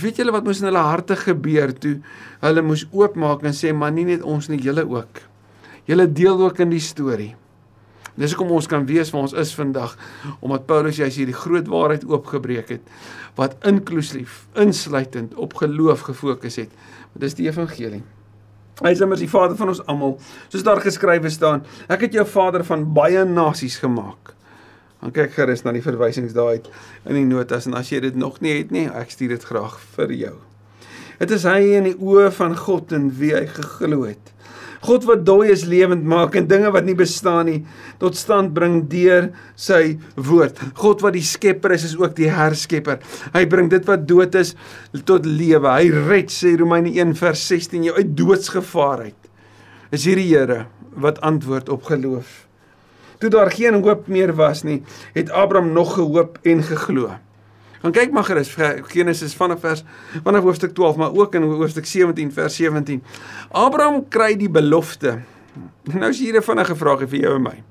Weet 0.00 0.22
julle 0.22 0.32
wat 0.32 0.46
moes 0.46 0.62
in 0.62 0.70
hulle 0.70 0.86
harte 0.86 1.18
gebeur 1.18 1.74
toe 1.74 1.98
hulle 2.46 2.62
moes 2.62 2.86
oopmaak 2.92 3.42
en 3.42 3.56
sê 3.56 3.74
maar 3.74 3.92
nie 3.92 4.06
net 4.14 4.22
ons 4.22 4.48
nie, 4.48 4.62
julle 4.62 4.86
ook. 4.86 5.33
Julle 5.84 6.06
deel 6.12 6.40
ook 6.40 6.58
in 6.64 6.70
die 6.72 6.82
storie. 6.82 7.34
Dis 8.14 8.32
hoekom 8.32 8.52
ons 8.54 8.68
kan 8.70 8.86
wees 8.86 9.10
waar 9.10 9.26
ons 9.26 9.34
is 9.36 9.50
vandag 9.58 9.96
omdat 10.38 10.66
Paulus 10.68 11.00
juis 11.00 11.16
hierdie 11.18 11.34
groot 11.36 11.66
waarheid 11.70 12.04
oopgebreek 12.06 12.70
het 12.76 12.92
wat 13.34 13.56
inklusief, 13.66 14.44
insluitend 14.54 15.34
op 15.34 15.56
geloof 15.58 16.06
gefokus 16.06 16.60
het. 16.62 16.70
Dit 17.12 17.26
is 17.26 17.34
die 17.34 17.48
evangelie. 17.48 18.04
Hy 18.82 18.92
is 18.94 19.02
immers 19.02 19.22
die 19.22 19.30
vader 19.30 19.58
van 19.58 19.72
ons 19.72 19.82
almal. 19.90 20.16
Soos 20.50 20.62
daar 20.66 20.80
geskrywe 20.82 21.30
staan, 21.30 21.64
ek 21.90 22.06
het 22.06 22.14
jou 22.14 22.24
vader 22.26 22.62
van 22.66 22.86
baie 22.94 23.24
nasies 23.26 23.80
gemaak. 23.82 24.32
Dan 25.02 25.12
kyk 25.14 25.34
gerus 25.34 25.66
na 25.66 25.74
die 25.74 25.82
verwysings 25.84 26.34
daai 26.34 26.62
in 27.04 27.18
die 27.18 27.26
notas 27.26 27.66
en 27.68 27.74
as 27.78 27.90
jy 27.90 28.00
dit 28.06 28.18
nog 28.18 28.38
nie 28.42 28.54
het 28.60 28.70
nie, 28.74 28.86
ek 28.88 29.10
stuur 29.14 29.34
dit 29.34 29.48
graag 29.50 29.74
vir 29.98 30.14
jou. 30.16 30.36
Dit 31.18 31.34
is 31.34 31.44
hy 31.46 31.58
in 31.76 31.90
die 31.90 31.98
oë 31.98 32.30
van 32.34 32.54
God 32.58 32.94
en 32.94 33.10
wie 33.18 33.34
hy 33.34 33.44
geglo 33.50 34.06
het. 34.06 34.33
God 34.84 35.06
wat 35.08 35.24
dooi 35.24 35.48
is 35.52 35.64
lewend 35.68 36.04
maak 36.04 36.36
en 36.36 36.48
dinge 36.48 36.68
wat 36.74 36.84
nie 36.84 36.96
bestaan 36.98 37.48
nie 37.48 37.60
tot 38.02 38.18
stand 38.18 38.52
bring 38.56 38.82
deur 38.92 39.30
sy 39.56 39.96
woord. 40.16 40.60
God 40.76 41.04
wat 41.04 41.16
die 41.16 41.24
skepper 41.24 41.72
is, 41.76 41.86
is 41.88 41.96
ook 41.96 42.16
die 42.18 42.28
herskepper. 42.28 43.00
Hy 43.32 43.44
bring 43.48 43.70
dit 43.72 43.84
wat 43.88 44.04
dood 44.08 44.36
is 44.36 44.52
tot 45.08 45.24
lewe. 45.28 45.70
Hy 45.70 45.88
red 46.10 46.32
sê 46.32 46.54
Romeine 46.60 46.92
1 46.92 47.16
vers 47.20 47.48
16 47.48 47.88
jou 47.88 47.96
uit 47.96 48.16
doodsgevaar 48.18 49.06
uit. 49.08 49.30
Is 49.94 50.04
hierdie 50.08 50.28
Here 50.34 50.64
wat 51.00 51.20
antwoord 51.26 51.70
op 51.72 51.86
geloof. 51.88 52.44
Toe 53.22 53.30
daar 53.32 53.50
geen 53.54 53.78
hoop 53.80 54.08
meer 54.10 54.34
was 54.36 54.64
nie, 54.66 54.82
het 55.14 55.30
Abraham 55.30 55.72
nog 55.72 55.94
gehoop 55.96 56.38
en 56.42 56.62
geglo. 56.66 57.14
Gaan 57.84 57.92
kyk 57.92 58.14
maar 58.16 58.24
gerus 58.24 58.48
Genesis 58.88 59.34
vanaf 59.36 59.60
vers 59.60 59.82
vanaf 60.24 60.46
hoofstuk 60.46 60.72
12 60.72 60.96
maar 60.96 61.12
ook 61.12 61.34
in 61.34 61.42
hoofstuk 61.42 61.84
17 61.86 62.30
vers 62.32 62.56
17. 62.56 63.02
Abraham 63.50 64.06
kry 64.08 64.36
die 64.40 64.48
belofte. 64.48 65.18
Nou 65.92 66.08
is 66.08 66.18
hier 66.18 66.36
'n 66.36 66.42
vinnige 66.42 66.76
vraag 66.76 67.04
vir 67.08 67.20
jou 67.20 67.34
en 67.34 67.42
my. 67.42 67.62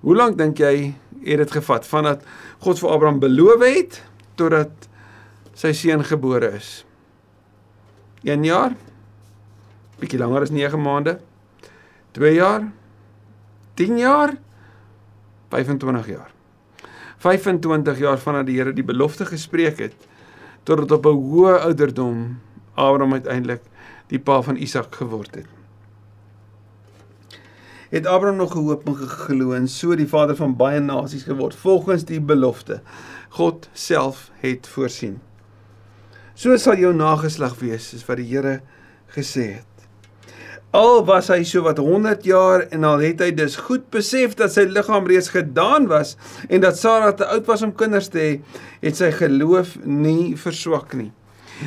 Hoe 0.00 0.14
lank 0.16 0.38
dink 0.38 0.58
jy 0.58 0.94
het 1.24 1.38
dit 1.38 1.50
gevat 1.50 1.86
vandat 1.86 2.22
God 2.58 2.78
vir 2.78 2.90
Abraham 2.90 3.18
beloof 3.18 3.60
het 3.60 4.02
totdat 4.34 4.70
sy 5.54 5.72
seun 5.72 6.04
gebore 6.04 6.54
is? 6.54 6.86
1 8.22 8.44
jaar? 8.44 8.76
Bietjie 9.98 10.18
langer 10.18 10.42
as 10.42 10.50
9 10.50 10.82
maande? 10.82 11.18
2 12.12 12.34
jaar? 12.34 12.70
10 13.74 13.98
jaar? 13.98 14.38
25 15.50 16.06
jaar. 16.06 16.37
25 17.18 17.98
jaar 17.98 18.18
vanaf 18.18 18.46
die 18.46 18.56
Here 18.60 18.72
die 18.72 18.86
belofte 18.86 19.26
gespreek 19.26 19.80
het 19.82 20.08
tot 20.62 20.78
dit 20.84 20.92
op 20.92 21.06
'n 21.06 21.18
hoë 21.18 21.58
ouderdom 21.66 22.38
Abraham 22.74 23.12
uiteindelik 23.12 23.62
die 24.06 24.18
pa 24.18 24.42
van 24.42 24.56
Isak 24.56 24.94
geword 24.94 25.34
het. 25.34 25.46
Het 27.90 28.06
Abraham 28.06 28.36
nog 28.36 28.52
gehoop 28.52 28.86
en 28.86 28.96
geglo 28.96 29.52
en 29.52 29.68
so 29.68 29.96
die 29.96 30.08
vader 30.08 30.36
van 30.36 30.56
baie 30.56 30.80
nasies 30.80 31.24
geword 31.24 31.54
volgens 31.54 32.04
die 32.04 32.20
belofte. 32.20 32.80
God 33.28 33.68
self 33.72 34.30
het 34.40 34.66
voorsien. 34.66 35.20
So 36.34 36.56
sal 36.56 36.76
jou 36.76 36.94
nageslag 36.94 37.58
wees, 37.58 37.88
soos 37.88 38.04
wat 38.06 38.20
die 38.20 38.28
Here 38.28 38.60
gesê 39.16 39.46
het. 39.58 39.67
Al 40.76 41.00
was 41.08 41.30
hy 41.32 41.46
so 41.48 41.62
wat 41.64 41.78
100 41.80 42.26
jaar 42.28 42.66
en 42.68 42.82
al 42.84 43.00
het 43.00 43.22
hy 43.24 43.30
dus 43.32 43.54
goed 43.56 43.86
besef 43.94 44.34
dat 44.36 44.52
sy 44.52 44.66
liggaam 44.68 45.06
reeds 45.08 45.30
gedaan 45.32 45.86
was 45.88 46.18
en 46.44 46.60
dat 46.60 46.76
Sara 46.76 47.14
te 47.16 47.24
oud 47.24 47.46
was 47.48 47.62
om 47.64 47.72
kinders 47.72 48.10
te 48.12 48.20
hê, 48.20 48.34
het 48.82 48.98
sy 48.98 49.08
geloof 49.16 49.78
nie 49.88 50.36
verswak 50.36 50.92
nie. 50.92 51.08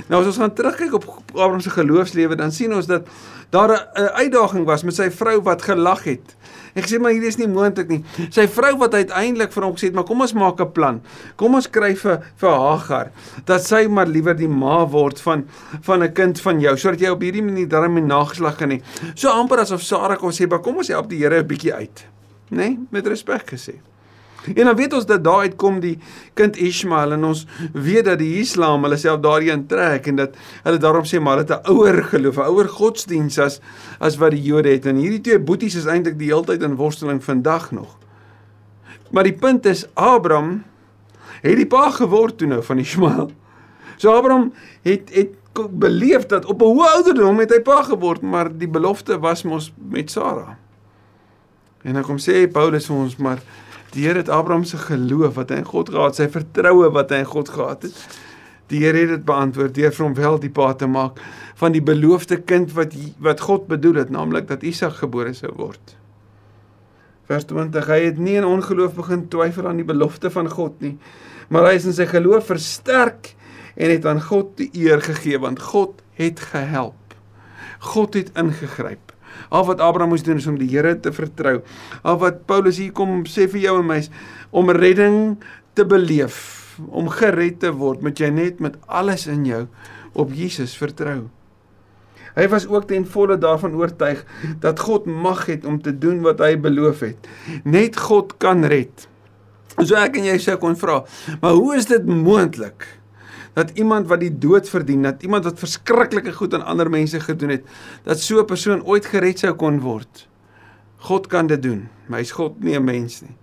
Nou 0.06 0.22
as 0.22 0.30
ons 0.30 0.38
gaan 0.44 0.54
terugkyk 0.54 0.94
op 1.00 1.08
Abraham 1.34 1.64
se 1.66 1.74
geloofslewe, 1.74 2.38
dan 2.38 2.54
sien 2.54 2.76
ons 2.78 2.86
dat 2.86 3.10
daar 3.50 3.74
'n 3.74 4.14
uitdaging 4.22 4.66
was 4.70 4.84
met 4.84 4.96
sy 4.96 5.10
vrou 5.10 5.42
wat 5.42 5.62
gelag 5.62 6.04
het. 6.04 6.38
Ek 6.76 6.88
sê 6.88 7.00
maar 7.00 7.12
hierdie 7.12 7.32
is 7.32 7.38
nie 7.38 7.48
moontlik 7.48 7.90
nie. 7.90 8.04
Sy 8.32 8.48
vrou 8.48 8.78
wat 8.82 8.96
uiteindelik 8.96 9.52
vir 9.52 9.64
hom 9.64 9.76
gesê 9.76 9.90
het, 9.90 9.94
"Maar 9.94 10.08
kom 10.08 10.22
ons 10.22 10.34
maak 10.34 10.62
'n 10.62 10.72
plan. 10.72 11.02
Kom 11.38 11.56
ons 11.56 11.68
kry 11.68 11.96
vir 11.96 12.22
vir 12.38 12.50
Hagar 12.50 13.12
dat 13.46 13.62
sy 13.62 13.88
maar 13.88 14.08
liewer 14.08 14.34
die 14.34 14.48
ma 14.48 14.86
word 14.86 15.20
van 15.20 15.46
van 15.82 16.04
'n 16.04 16.14
kind 16.14 16.40
van 16.40 16.60
jou 16.60 16.78
sodat 16.78 17.00
jy 17.00 17.10
op 17.10 17.22
hierdie 17.22 17.44
manier 17.44 17.68
darm 17.68 17.98
'n 17.98 18.08
nageslag 18.08 18.58
kan 18.58 18.70
hê." 18.70 18.82
So 19.16 19.30
amper 19.30 19.60
asof 19.60 19.82
Sara 19.82 20.16
kon 20.16 20.32
sê, 20.32 20.48
"Maar 20.50 20.60
kom 20.60 20.78
ons 20.78 20.88
help 20.88 21.10
die 21.10 21.20
Here 21.20 21.42
'n 21.42 21.48
bietjie 21.48 21.74
uit." 21.74 22.06
Né? 22.52 22.58
Nee, 22.58 22.80
met 22.90 23.08
respek 23.08 23.50
gesê. 23.50 23.91
En 24.60 24.66
dan 24.66 24.76
weet 24.76 24.94
ons 24.94 25.06
dat 25.06 25.24
daar 25.24 25.46
uitkom 25.48 25.80
die 25.80 25.98
kind 26.34 26.58
Ismael 26.58 27.12
en 27.12 27.24
ons 27.24 27.46
weet 27.74 28.06
dat 28.06 28.20
die 28.20 28.40
Islam 28.40 28.84
hulle 28.84 28.98
self 28.98 29.22
daarin 29.22 29.68
trek 29.68 30.08
en 30.08 30.16
dat 30.16 30.38
hulle 30.64 30.82
daarom 30.82 31.06
sê 31.06 31.22
maar 31.22 31.38
hulle 31.38 31.48
het 31.48 31.68
'n 31.68 31.72
ouer 31.72 32.04
geloof, 32.04 32.38
'n 32.38 32.50
ouer 32.50 32.70
godsdiens 32.70 33.40
as 33.40 33.60
as 34.00 34.18
wat 34.18 34.32
die 34.32 34.42
Jode 34.42 34.70
het. 34.70 34.86
En 34.86 34.96
hierdie 34.96 35.22
twee 35.22 35.40
boeties 35.40 35.76
is 35.76 35.86
eintlik 35.86 36.18
die 36.18 36.32
heeltyd 36.34 36.62
in 36.62 36.76
worsteling 36.76 37.24
vandag 37.24 37.72
nog. 37.72 37.98
Maar 39.12 39.24
die 39.24 39.38
punt 39.38 39.66
is 39.66 39.86
Abraham 39.94 40.64
het 41.42 41.56
die 41.56 41.68
pa 41.68 41.90
geword 41.90 42.38
toe 42.38 42.48
nou 42.48 42.64
van 42.64 42.78
Ismael. 42.78 43.32
So 43.98 44.12
Abraham 44.12 44.54
het 44.82 45.10
het 45.14 45.38
beleef 45.70 46.26
dat 46.26 46.46
op 46.46 46.62
'n 46.62 46.66
hoë 46.66 46.88
ouderdom 46.96 47.40
het 47.40 47.52
hy 47.52 47.60
pa 47.60 47.84
geword, 47.84 48.22
maar 48.22 48.58
die 48.58 48.70
belofte 48.70 49.20
was 49.20 49.44
mos 49.44 49.74
met 49.90 50.12
Sara. 50.12 50.58
En 51.82 51.94
dan 51.94 52.04
kom 52.04 52.18
sê 52.18 52.48
Paulus 52.52 52.86
vir 52.86 52.96
ons 52.96 53.16
maar 53.16 53.42
Die 53.92 54.06
Here 54.06 54.22
het 54.22 54.30
Abraham 54.30 54.64
se 54.64 54.78
geloof 54.80 55.36
wat 55.36 55.50
hy 55.52 55.62
in 55.62 55.68
God 55.68 55.90
gehad, 55.92 56.16
sy 56.16 56.30
vertroue 56.32 56.92
wat 56.96 57.12
hy 57.12 57.26
in 57.26 57.32
God 57.32 57.50
gehad 57.52 57.84
het. 57.84 58.20
Die 58.72 58.80
Here 58.86 59.04
het 59.04 59.10
dit 59.18 59.26
beantwoord 59.28 59.76
deur 59.76 59.92
vir 59.92 60.06
hom 60.06 60.14
wel 60.16 60.38
die 60.40 60.52
pa 60.54 60.70
te 60.80 60.88
maak 60.88 61.20
van 61.60 61.76
die 61.76 61.84
beloofde 61.84 62.40
kind 62.48 62.72
wat 62.78 62.96
wat 63.20 63.44
God 63.44 63.68
bedoel 63.68 64.00
het, 64.02 64.14
naamlik 64.14 64.48
dat 64.48 64.64
Isak 64.64 64.96
gebore 65.02 65.34
sou 65.36 65.52
word. 65.60 65.98
Vers 67.28 67.46
20: 67.52 67.92
Hy 67.92 68.00
het 68.08 68.18
nie 68.18 68.40
in 68.40 68.48
ongeloof 68.48 68.96
begin 68.96 69.28
twyfel 69.28 69.68
aan 69.68 69.84
die 69.84 69.88
belofte 69.88 70.32
van 70.32 70.48
God 70.50 70.80
nie, 70.80 70.96
maar 71.52 71.68
hy 71.68 71.76
is 71.82 71.90
in 71.92 71.98
sy 72.00 72.08
geloof 72.08 72.48
versterk 72.48 73.34
en 73.76 73.92
het 73.92 74.08
aan 74.08 74.24
God 74.24 74.56
die 74.60 74.72
eer 74.86 75.04
gegee 75.04 75.40
want 75.40 75.60
God 75.60 76.00
het 76.16 76.40
gehelp. 76.54 76.96
God 77.92 78.16
het 78.16 78.32
ingegryp. 78.40 79.11
Al 79.52 79.66
wat 79.68 79.84
Abraham 79.84 80.14
moes 80.16 80.24
doen 80.24 80.40
is 80.40 80.48
om 80.48 80.58
die 80.60 80.70
Here 80.72 80.96
te 81.04 81.12
vertrou. 81.12 81.60
Al 82.08 82.22
wat 82.22 82.46
Paulus 82.48 82.80
hier 82.80 82.94
kom 82.96 83.26
sê 83.28 83.50
vir 83.52 83.66
jou 83.68 83.76
en 83.82 83.90
my 83.90 84.00
is 84.06 84.08
om 84.56 84.72
redding 84.72 85.36
te 85.76 85.86
beleef, 85.88 86.40
om 86.88 87.12
gered 87.12 87.60
te 87.64 87.72
word, 87.76 88.02
moet 88.04 88.20
jy 88.20 88.32
net 88.32 88.64
met 88.64 88.80
alles 88.88 89.28
in 89.32 89.44
jou 89.48 89.66
op 90.16 90.32
Jesus 90.36 90.74
vertrou. 90.80 91.28
Hy 92.36 92.48
was 92.52 92.64
ook 92.68 92.88
ten 92.88 93.04
volle 93.08 93.36
daarvan 93.40 93.76
oortuig 93.76 94.24
dat 94.64 94.80
God 94.80 95.06
mag 95.06 95.46
het 95.52 95.68
om 95.68 95.82
te 95.84 95.92
doen 95.92 96.22
wat 96.24 96.40
hy 96.40 96.56
beloof 96.60 97.04
het. 97.04 97.28
Net 97.68 98.00
God 98.00 98.38
kan 98.40 98.64
red. 98.64 99.08
So 99.82 100.00
ek 100.00 100.16
en 100.20 100.28
jy 100.30 100.38
sou 100.40 100.56
kon 100.62 100.76
vra, 100.80 101.02
maar 101.44 101.56
hoe 101.58 101.76
is 101.80 101.88
dit 101.90 102.08
moontlik? 102.08 102.88
Dat 103.54 103.72
iemand 103.80 104.08
wat 104.08 104.20
die 104.20 104.32
dood 104.38 104.70
verdien, 104.70 105.04
dat 105.04 105.24
iemand 105.24 105.44
wat 105.44 105.60
verskriklike 105.60 106.34
goed 106.34 106.54
aan 106.54 106.66
ander 106.66 106.90
mense 106.90 107.20
gedoen 107.20 107.50
het, 107.50 107.64
dat 108.04 108.20
so 108.20 108.40
'n 108.40 108.46
persoon 108.46 108.84
ooit 108.84 109.06
gered 109.06 109.40
sou 109.40 109.54
kon 109.54 109.80
word. 109.80 110.28
God 110.98 111.28
kan 111.28 111.48
dit 111.48 111.62
doen, 111.62 111.90
maar 112.08 112.20
hy's 112.20 112.32
God 112.32 112.64
nie 112.64 112.76
'n 112.76 112.84
mens 112.84 113.22
nie. 113.22 113.36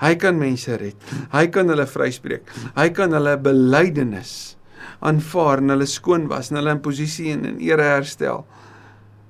Hy 0.00 0.14
kan 0.16 0.38
mense 0.38 0.74
red. 0.76 0.96
Hy 1.32 1.46
kan 1.46 1.68
hulle 1.68 1.86
vryspreek. 1.86 2.50
Hy 2.76 2.88
kan 2.90 3.12
hulle 3.12 3.36
belydenis 3.38 4.56
aanvaar 5.00 5.58
en 5.58 5.68
hulle 5.74 5.86
skoon 5.86 6.28
was 6.28 6.50
en 6.50 6.56
hulle 6.56 6.70
in 6.70 6.80
posisie 6.80 7.32
en 7.32 7.44
in 7.44 7.58
ere 7.58 7.82
herstel. 7.82 8.44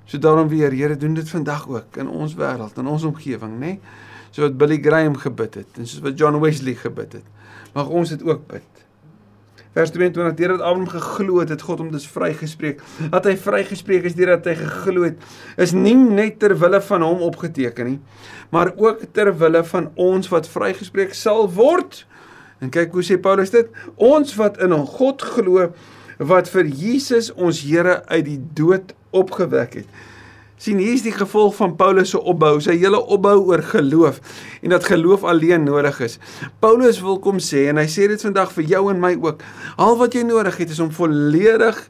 So 0.04 0.18
daarom 0.18 0.48
weer, 0.48 0.72
Here 0.72 0.96
doen 0.96 1.14
dit 1.14 1.28
vandag 1.28 1.68
ook 1.68 1.96
in 1.96 2.08
ons 2.08 2.34
wêreld, 2.34 2.78
in 2.78 2.86
ons 2.86 3.04
omgewing, 3.08 3.58
nê? 3.60 3.78
So 4.30 4.42
wat 4.42 4.58
Billy 4.58 4.80
Graham 4.82 5.16
gebid 5.16 5.54
het 5.54 5.78
en 5.78 5.86
soos 5.86 6.02
wat 6.04 6.18
John 6.18 6.40
Wesley 6.42 6.74
gebid 6.74 7.12
het. 7.12 7.24
Mag 7.74 7.88
ons 7.88 8.08
dit 8.08 8.22
ook 8.22 8.46
bid. 8.50 8.73
Vers 9.74 9.90
22: 9.90 10.36
Deurdat 10.38 10.60
Abraham 10.60 10.86
geglo 10.88 11.40
het, 11.42 11.48
het 11.50 11.62
God 11.66 11.80
hom 11.82 11.90
dus 11.90 12.06
vrygespreek. 12.06 12.82
Dat 13.10 13.26
hy 13.26 13.34
vrygespreek 13.42 14.06
is 14.06 14.14
deurdat 14.14 14.46
hy 14.52 14.54
geglo 14.60 15.02
het, 15.08 15.18
is 15.58 15.74
nie 15.74 15.96
net 15.98 16.38
ter 16.42 16.54
wille 16.60 16.78
van 16.86 17.02
hom 17.02 17.24
opgeteken 17.26 17.90
nie, 17.90 17.98
maar 18.54 18.70
ook 18.78 19.02
ter 19.12 19.32
wille 19.38 19.64
van 19.66 19.90
ons 19.98 20.30
wat 20.30 20.46
vrygespreek 20.50 21.16
sal 21.18 21.48
word. 21.58 22.04
En 22.62 22.70
kyk 22.70 22.94
hoe 22.94 23.02
sê 23.02 23.18
Paulus 23.18 23.50
dit? 23.50 23.70
Ons 23.98 24.36
wat 24.38 24.62
in 24.62 24.72
God 24.94 25.26
glo, 25.34 25.72
wat 26.22 26.48
vir 26.54 26.70
Jesus 26.70 27.32
ons 27.34 27.64
Here 27.66 27.98
uit 28.06 28.28
die 28.30 28.40
dood 28.54 28.94
opgewek 29.10 29.80
het 29.82 30.02
sien 30.56 30.78
hier 30.78 30.94
is 30.94 31.02
die 31.04 31.14
gevolg 31.14 31.56
van 31.58 31.74
Paulus 31.76 32.12
se 32.14 32.20
opbou, 32.20 32.56
sy 32.62 32.76
hele 32.78 33.00
opbou 33.00 33.36
oor 33.50 33.62
geloof 33.74 34.20
en 34.62 34.74
dat 34.74 34.86
geloof 34.88 35.24
alleen 35.28 35.66
nodig 35.66 36.00
is. 36.06 36.18
Paulus 36.62 37.00
wil 37.04 37.18
kom 37.22 37.40
sê 37.42 37.66
en 37.72 37.80
hy 37.80 37.86
sê 37.90 38.08
dit 38.10 38.22
vandag 38.22 38.52
vir 38.54 38.64
jou 38.76 38.88
en 38.92 39.00
my 39.02 39.14
ook. 39.18 39.42
Al 39.76 39.98
wat 40.00 40.14
jy 40.14 40.24
nodig 40.26 40.56
het 40.62 40.74
is 40.74 40.82
om 40.82 40.92
volledig 40.94 41.80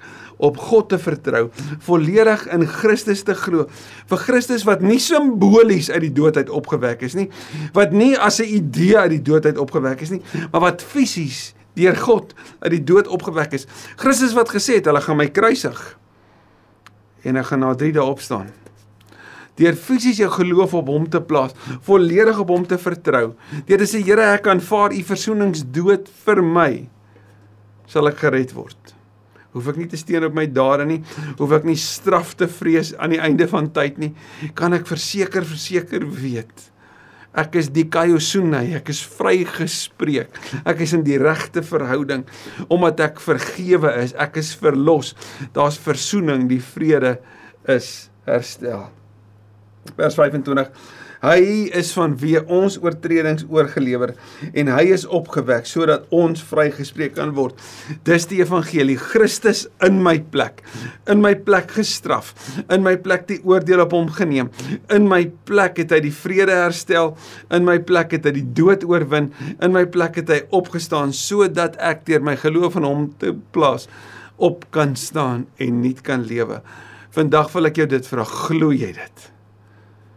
op 0.43 0.57
God 0.59 0.89
te 0.91 0.99
vertrou, 0.99 1.45
volledig 1.87 2.47
in 2.53 2.67
Christus 2.67 3.23
te 3.23 3.37
glo. 3.39 3.69
Vir 4.11 4.23
Christus 4.25 4.65
wat 4.67 4.83
nie 4.83 4.99
simbolies 5.03 5.91
uit 5.93 6.03
die 6.09 6.15
dood 6.15 6.41
uit 6.41 6.51
opgewek 6.51 7.05
is 7.07 7.15
nie, 7.19 7.29
wat 7.77 7.93
nie 7.93 8.15
as 8.19 8.41
'n 8.41 8.51
idee 8.51 8.99
uit 8.99 9.11
die 9.11 9.23
dood 9.23 9.47
uit 9.47 9.59
opgewek 9.59 10.01
is 10.01 10.11
nie, 10.11 10.23
maar 10.51 10.61
wat 10.61 10.83
fisies 10.83 11.55
deur 11.75 11.97
God 11.97 12.35
uit 12.61 12.71
die 12.71 12.85
dood 12.85 13.07
opgewek 13.07 13.53
is. 13.53 13.67
Christus 13.97 14.35
wat 14.35 14.51
gesê 14.51 14.75
het, 14.79 14.87
hulle 14.87 15.01
gaan 15.01 15.17
my 15.17 15.29
kruisig 15.29 15.99
en 17.25 17.41
ek 17.41 17.51
gaan 17.51 17.65
na 17.65 17.73
3 17.79 17.95
dae 17.97 18.05
opstaan. 18.05 18.51
Deur 19.59 19.77
fisies 19.79 20.19
jou 20.19 20.31
geloof 20.35 20.75
op 20.75 20.91
hom 20.91 21.07
te 21.11 21.21
plaas, 21.23 21.55
volledig 21.87 22.41
op 22.43 22.51
hom 22.51 22.65
te 22.67 22.79
vertrou. 22.81 23.35
Deur 23.69 23.85
te 23.85 23.87
sê 23.87 24.03
Here, 24.03 24.33
ek 24.35 24.49
aanvaar 24.51 24.97
u 24.97 25.03
versoeningsdood 25.07 26.11
vir 26.27 26.43
my, 26.43 26.71
sal 27.87 28.11
ek 28.11 28.19
gered 28.25 28.55
word. 28.57 28.95
Hoef 29.55 29.71
ek 29.71 29.79
nie 29.79 29.87
te 29.87 29.99
steun 30.01 30.27
op 30.27 30.35
my 30.35 30.49
dade 30.51 30.89
nie, 30.89 31.01
hoef 31.39 31.55
ek 31.55 31.69
nie 31.69 31.79
straf 31.79 32.35
te 32.35 32.49
vrees 32.51 32.91
aan 32.99 33.15
die 33.15 33.23
einde 33.23 33.47
van 33.47 33.71
tyd 33.71 34.01
nie, 34.03 34.11
kan 34.59 34.75
ek 34.75 34.89
verseker 34.91 35.47
verseker 35.47 36.03
weet 36.11 36.74
Ek 37.35 37.57
is 37.59 37.71
die 37.75 37.87
Kaiosune, 37.91 38.61
ek 38.79 38.93
is 38.93 39.01
vrygespreek. 39.17 40.37
Ek 40.63 40.83
is 40.85 40.95
in 40.95 41.03
die 41.07 41.19
regte 41.19 41.65
verhouding 41.67 42.23
omdat 42.69 43.03
ek 43.09 43.23
vergewe 43.23 43.91
is. 44.05 44.15
Ek 44.15 44.39
is 44.39 44.53
verlos. 44.59 45.15
Daar's 45.57 45.81
verzoening, 45.83 46.47
die 46.51 46.63
vrede 46.63 47.17
is 47.71 48.09
herstel. 48.29 48.87
Vers 49.99 50.17
25 50.17 50.71
Hy 51.25 51.71
is 51.73 51.95
van 51.97 52.13
wie 52.21 52.37
ons 52.53 52.75
oortredings 52.83 53.47
oorgelewer 53.49 54.11
en 54.53 54.69
hy 54.69 54.83
is 54.93 55.07
opgewek 55.09 55.65
sodat 55.69 56.05
ons 56.13 56.43
vrygespreek 56.45 57.15
kan 57.17 57.33
word. 57.37 57.57
Dis 58.05 58.29
die 58.29 58.43
evangelie, 58.43 58.99
Christus 59.01 59.63
in 59.87 60.03
my 60.05 60.19
plek, 60.35 60.61
in 61.09 61.23
my 61.25 61.33
plek 61.47 61.73
gestraf, 61.79 62.35
in 62.69 62.85
my 62.85 62.97
plek 63.01 63.25
die 63.31 63.41
oordeel 63.41 63.87
op 63.87 63.97
hom 63.97 64.13
geneem. 64.13 64.53
In 64.93 65.09
my 65.09 65.23
plek 65.49 65.81
het 65.81 65.97
hy 65.97 66.03
die 66.05 66.13
vrede 66.13 66.61
herstel, 66.61 67.15
in 67.49 67.65
my 67.65 67.79
plek 67.81 68.13
het 68.19 68.29
hy 68.29 68.37
die 68.43 68.49
dood 68.61 68.85
oorwin, 68.85 69.33
in 69.55 69.73
my 69.73 69.87
plek 69.89 70.21
het 70.21 70.33
hy 70.35 70.43
opgestaan 70.53 71.17
sodat 71.17 71.81
ek 71.81 72.05
deur 72.11 72.25
my 72.25 72.37
geloof 72.41 72.77
in 72.81 72.89
hom 72.89 73.09
te 73.23 73.33
plaas 73.57 73.89
op 74.37 74.69
kan 74.77 74.93
staan 74.99 75.47
en 75.57 75.81
nuut 75.81 76.05
kan 76.05 76.27
lewe. 76.29 76.61
Vandag 77.17 77.55
wil 77.55 77.71
ek 77.71 77.81
jou 77.81 77.89
dit 77.97 78.13
vra, 78.13 78.27
glo 78.29 78.75
jy 78.77 78.93
dit? 78.93 79.31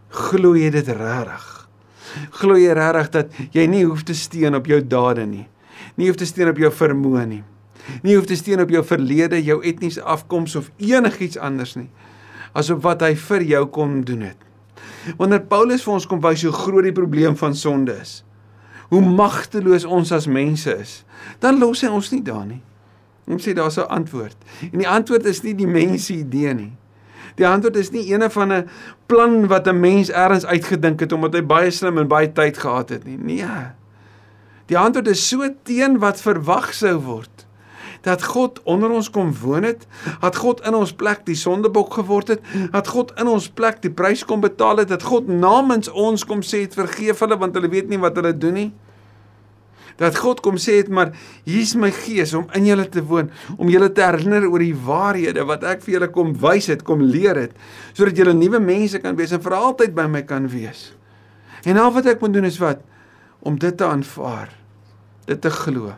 Glo 0.08 0.56
jy 0.56 0.70
dit 0.72 0.88
regtig? 0.88 1.46
Glo 2.40 2.56
jy 2.56 2.72
regtig 2.76 3.10
dat 3.12 3.38
jy 3.52 3.66
nie 3.68 3.84
hoef 3.84 4.02
te 4.08 4.16
steun 4.16 4.56
op 4.56 4.66
jou 4.66 4.80
dade 4.80 5.26
nie? 5.28 5.46
Nie 5.96 6.08
hoef 6.08 6.18
te 6.20 6.26
steun 6.28 6.50
op 6.52 6.58
jou 6.58 6.70
vermoë 6.72 7.24
nie. 7.28 7.42
Nie 8.04 8.16
hoef 8.16 8.28
te 8.28 8.36
steun 8.36 8.60
op 8.60 8.72
jou 8.72 8.82
verlede, 8.84 9.40
jou 9.44 9.60
etniese 9.64 10.02
afkoms 10.02 10.56
of 10.56 10.70
enigiets 10.80 11.38
anders 11.40 11.76
nie. 11.76 11.88
Asof 12.56 12.82
wat 12.84 13.04
hy 13.04 13.14
vir 13.28 13.44
jou 13.48 13.64
kom 13.72 14.00
doen 14.08 14.24
het. 14.30 14.40
Wanneer 15.20 15.44
Paulus 15.48 15.84
vir 15.84 15.94
ons 15.96 16.08
kom 16.08 16.20
wys 16.24 16.44
hoe 16.44 16.54
groot 16.54 16.88
die 16.88 16.96
probleem 16.96 17.36
van 17.38 17.54
sonde 17.56 17.94
is, 18.00 18.22
hoe 18.88 19.00
magteloos 19.04 19.84
ons 19.84 20.12
as 20.12 20.28
mense 20.28 20.72
is, 20.72 21.02
dan 21.40 21.60
los 21.60 21.84
hy 21.84 21.92
ons 21.92 22.10
nie 22.12 22.22
daar 22.24 22.46
nie. 22.48 22.60
Ons 23.28 23.44
sê 23.44 23.52
daar's 23.52 23.78
'n 23.78 23.88
antwoord. 23.88 24.36
En 24.72 24.78
die 24.78 24.88
antwoord 24.88 25.24
is 25.26 25.42
nie 25.42 25.54
die 25.54 25.66
mense 25.66 26.12
idee 26.14 26.54
nie. 26.54 26.72
Die 27.38 27.46
antwoord 27.46 27.76
is 27.78 27.92
nie 27.94 28.04
ene 28.12 28.30
van 28.30 28.52
'n 28.52 28.68
plan 29.06 29.46
wat 29.46 29.68
'n 29.68 29.80
mens 29.80 30.10
eers 30.10 30.46
uitgedink 30.46 31.00
het 31.00 31.12
omdat 31.12 31.34
hy 31.34 31.42
baie 31.42 31.70
slim 31.70 31.98
en 31.98 32.08
baie 32.08 32.32
tyd 32.32 32.58
gehad 32.58 32.88
het 32.88 33.04
nie. 33.04 33.18
Nee. 33.18 33.72
Die 34.66 34.78
antwoord 34.78 35.08
is 35.08 35.28
so 35.28 35.48
teen 35.62 35.98
wat 35.98 36.20
verwag 36.20 36.74
sou 36.74 36.96
word. 36.98 37.46
Dat 38.00 38.22
God 38.22 38.60
onder 38.62 38.90
ons 38.90 39.10
kom 39.10 39.34
woon 39.40 39.62
het, 39.62 39.86
dat 40.20 40.36
God 40.36 40.60
in 40.66 40.74
ons 40.74 40.92
plek 40.92 41.26
die 41.26 41.34
sondebok 41.34 41.94
geword 41.94 42.28
het, 42.28 42.40
dat 42.70 42.88
God 42.88 43.12
in 43.20 43.26
ons 43.26 43.48
plek 43.48 43.82
die 43.82 43.90
prys 43.90 44.24
kom 44.24 44.40
betaal 44.40 44.76
het, 44.76 44.88
dat 44.88 45.02
God 45.02 45.28
namens 45.28 45.90
ons 45.90 46.24
kom 46.24 46.40
sê 46.40 46.60
het 46.60 46.74
vergeef 46.74 47.18
hulle 47.18 47.38
want 47.38 47.54
hulle 47.54 47.68
weet 47.68 47.88
nie 47.88 47.98
wat 47.98 48.16
hulle 48.16 48.38
doen 48.38 48.54
nie 48.54 48.72
dat 49.98 50.18
God 50.18 50.42
kom 50.44 50.58
sê 50.62 50.78
het 50.78 50.90
maar 50.92 51.10
hier's 51.46 51.74
my 51.78 51.90
gees 51.94 52.34
om 52.38 52.46
in 52.56 52.68
julle 52.68 52.86
te 52.88 53.02
woon 53.02 53.32
om 53.56 53.70
julle 53.72 53.90
te 53.92 54.04
herinner 54.04 54.46
oor 54.46 54.62
die 54.62 54.76
waarhede 54.86 55.46
wat 55.48 55.66
ek 55.66 55.82
vir 55.86 55.96
julle 55.96 56.10
kom 56.14 56.36
wys 56.42 56.70
het 56.70 56.84
kom 56.86 57.02
leer 57.02 57.38
het 57.46 57.58
sodat 57.92 58.18
julle 58.18 58.36
nuwe 58.36 58.62
mense 58.62 59.00
kan 59.02 59.18
wees 59.18 59.34
en 59.34 59.42
vir 59.42 59.58
altyd 59.58 59.96
by 59.96 60.06
my 60.10 60.22
kan 60.22 60.46
wees. 60.50 60.92
En 61.66 61.80
al 61.82 61.90
wat 61.92 62.06
ek 62.06 62.22
moet 62.22 62.38
doen 62.38 62.46
is 62.46 62.60
wat? 62.62 62.80
Om 63.42 63.58
dit 63.58 63.74
te 63.76 63.86
aanvaar 63.86 64.54
dit 65.28 65.40
te 65.40 65.50
glo. 65.52 65.92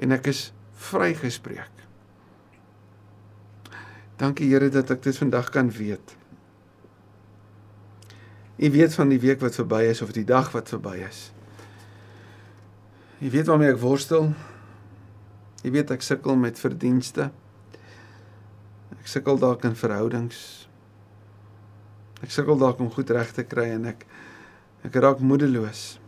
En 0.00 0.16
ek 0.16 0.30
is 0.32 0.46
vrygespreek. 0.90 1.74
Dankie 4.20 4.48
Here 4.48 4.70
dat 4.72 4.90
ek 4.92 5.02
dit 5.04 5.16
vandag 5.16 5.50
kan 5.52 5.68
weet. 5.72 6.16
U 8.60 8.70
weet 8.70 8.96
van 8.96 9.12
die 9.12 9.20
week 9.20 9.40
wat 9.40 9.56
verby 9.56 9.86
is 9.88 10.02
of 10.04 10.12
die 10.16 10.26
dag 10.28 10.50
wat 10.52 10.68
verby 10.72 10.98
is. 11.08 11.30
Jy 13.20 13.28
weet 13.34 13.50
waarmee 13.52 13.74
ek 13.74 13.82
worstel. 13.82 14.30
Jy 15.60 15.74
weet 15.74 15.90
ek 15.92 16.04
sukkel 16.04 16.38
met 16.40 16.56
verdienste. 16.56 17.26
Ek 18.96 19.08
sukkel 19.12 19.36
dalk 19.40 19.66
in 19.68 19.76
verhoudings. 19.76 20.38
Ek 22.24 22.32
sukkel 22.32 22.56
dalk 22.60 22.80
om 22.80 22.88
goed 22.92 23.12
reg 23.12 23.34
te 23.36 23.44
kry 23.44 23.68
en 23.74 23.90
ek 23.92 24.06
ek 24.88 24.96
raak 25.04 25.20
moedeloos. 25.20 25.98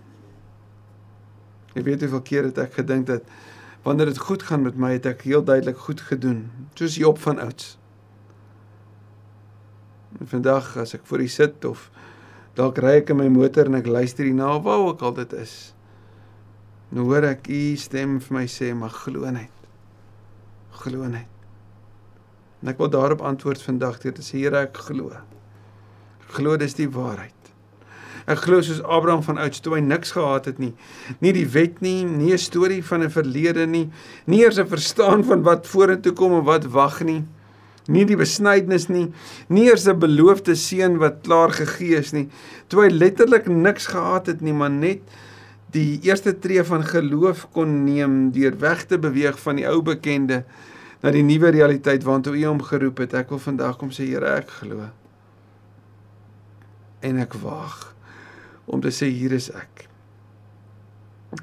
Jy 1.76 1.84
weet 1.84 2.06
hoeveel 2.06 2.24
keer 2.24 2.48
het 2.48 2.62
ek 2.64 2.78
gedink 2.80 3.04
dat 3.10 3.28
wanneer 3.84 4.08
dit 4.08 4.20
goed 4.20 4.44
gaan 4.48 4.64
met 4.64 4.78
my 4.80 4.94
het 4.94 5.10
ek 5.10 5.26
heel 5.28 5.44
duidelik 5.44 5.76
goed 5.84 6.00
gedoen, 6.08 6.46
soos 6.78 6.96
Job 6.96 7.20
van 7.20 7.40
ouds. 7.44 7.74
En 10.16 10.32
vandag 10.32 10.72
as 10.80 10.96
ek 10.96 11.04
voor 11.08 11.24
u 11.24 11.28
sit 11.28 11.68
of 11.68 11.90
dalk 12.56 12.80
ry 12.80 13.02
ek 13.02 13.12
in 13.12 13.20
my 13.20 13.28
motor 13.32 13.68
en 13.68 13.76
ek 13.80 13.92
luister 13.92 14.24
hierna, 14.24 14.54
waar 14.64 14.88
ook 14.88 15.04
al 15.04 15.16
dit 15.20 15.36
is, 15.36 15.74
Nou 16.92 17.06
hoor 17.08 17.24
ek 17.24 17.48
u 17.48 17.60
stem 17.80 18.18
vir 18.20 18.36
my 18.36 18.46
sê, 18.50 18.72
maar 18.76 18.92
glo 18.92 19.30
net. 19.32 19.52
Glo 20.82 21.08
net. 21.08 21.28
En 22.60 22.68
ek 22.68 22.80
wil 22.82 22.90
daarop 22.92 23.24
antwoord 23.24 23.62
vandag 23.64 24.00
deur 24.02 24.12
te 24.18 24.24
sê, 24.24 24.42
Here, 24.42 24.66
ek 24.66 24.76
glo. 24.90 25.08
Glo 26.36 26.58
dis 26.60 26.76
die 26.76 26.90
waarheid. 26.92 27.32
Ek 28.30 28.44
glo 28.44 28.60
soos 28.62 28.82
Abraham 28.84 29.22
van 29.26 29.40
ouds 29.42 29.62
toe 29.64 29.74
hy 29.74 29.80
niks 29.82 30.12
gehad 30.14 30.46
het 30.46 30.60
nie, 30.62 30.70
nie 31.24 31.32
die 31.34 31.46
wet 31.56 31.80
nie, 31.82 32.04
nie 32.06 32.32
'n 32.32 32.38
storie 32.38 32.82
van 32.84 33.02
'n 33.02 33.10
verlede 33.10 33.66
nie, 33.66 33.90
nie 34.26 34.44
eers 34.44 34.58
'n 34.58 34.68
verstaan 34.68 35.24
van 35.24 35.42
wat 35.42 35.66
vorentoe 35.66 36.12
kom 36.12 36.32
en 36.32 36.44
wat 36.44 36.66
wag 36.66 37.02
nie, 37.02 37.24
nie 37.88 38.04
die 38.04 38.16
besnydenis 38.16 38.88
nie, 38.88 39.12
nie 39.48 39.66
eers 39.66 39.88
'n 39.88 39.98
beloofde 39.98 40.54
seun 40.54 40.98
wat 40.98 41.22
klaar 41.24 41.50
gegee 41.50 41.98
is 41.98 42.12
nie, 42.12 42.28
toe 42.68 42.84
hy 42.84 42.90
letterlik 42.90 43.48
niks 43.48 43.86
gehad 43.86 44.26
het 44.26 44.40
nie, 44.40 44.52
maar 44.52 44.70
net 44.70 45.00
die 45.72 46.00
eerste 46.04 46.34
tree 46.38 46.64
van 46.64 46.84
geloof 46.84 47.46
kon 47.52 47.84
neem 47.84 48.30
deur 48.32 48.58
weg 48.60 48.84
te 48.90 48.98
beweeg 49.00 49.38
van 49.40 49.56
die 49.60 49.68
ou 49.68 49.80
bekende 49.82 50.42
na 51.02 51.10
die 51.10 51.24
nuwe 51.26 51.50
realiteit 51.54 52.04
waartoe 52.06 52.36
U 52.38 52.44
hom 52.46 52.60
geroep 52.62 53.02
het. 53.02 53.14
Ek 53.18 53.32
wil 53.32 53.40
vandag 53.42 53.78
kom 53.80 53.90
sê 53.94 54.06
Here, 54.06 54.36
ek 54.38 54.52
glo. 54.60 54.90
En 57.02 57.18
ek 57.18 57.34
waag 57.42 57.88
om 58.70 58.82
te 58.84 58.92
sê 58.94 59.08
hier 59.10 59.32
is 59.34 59.48
ek. 59.50 59.88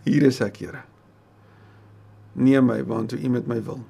Hier 0.06 0.24
is 0.30 0.40
ek, 0.46 0.62
Here. 0.64 0.86
Neem 2.40 2.70
my 2.70 2.80
waartoe 2.88 3.20
U 3.20 3.34
met 3.34 3.50
my 3.50 3.60
wil. 3.66 3.82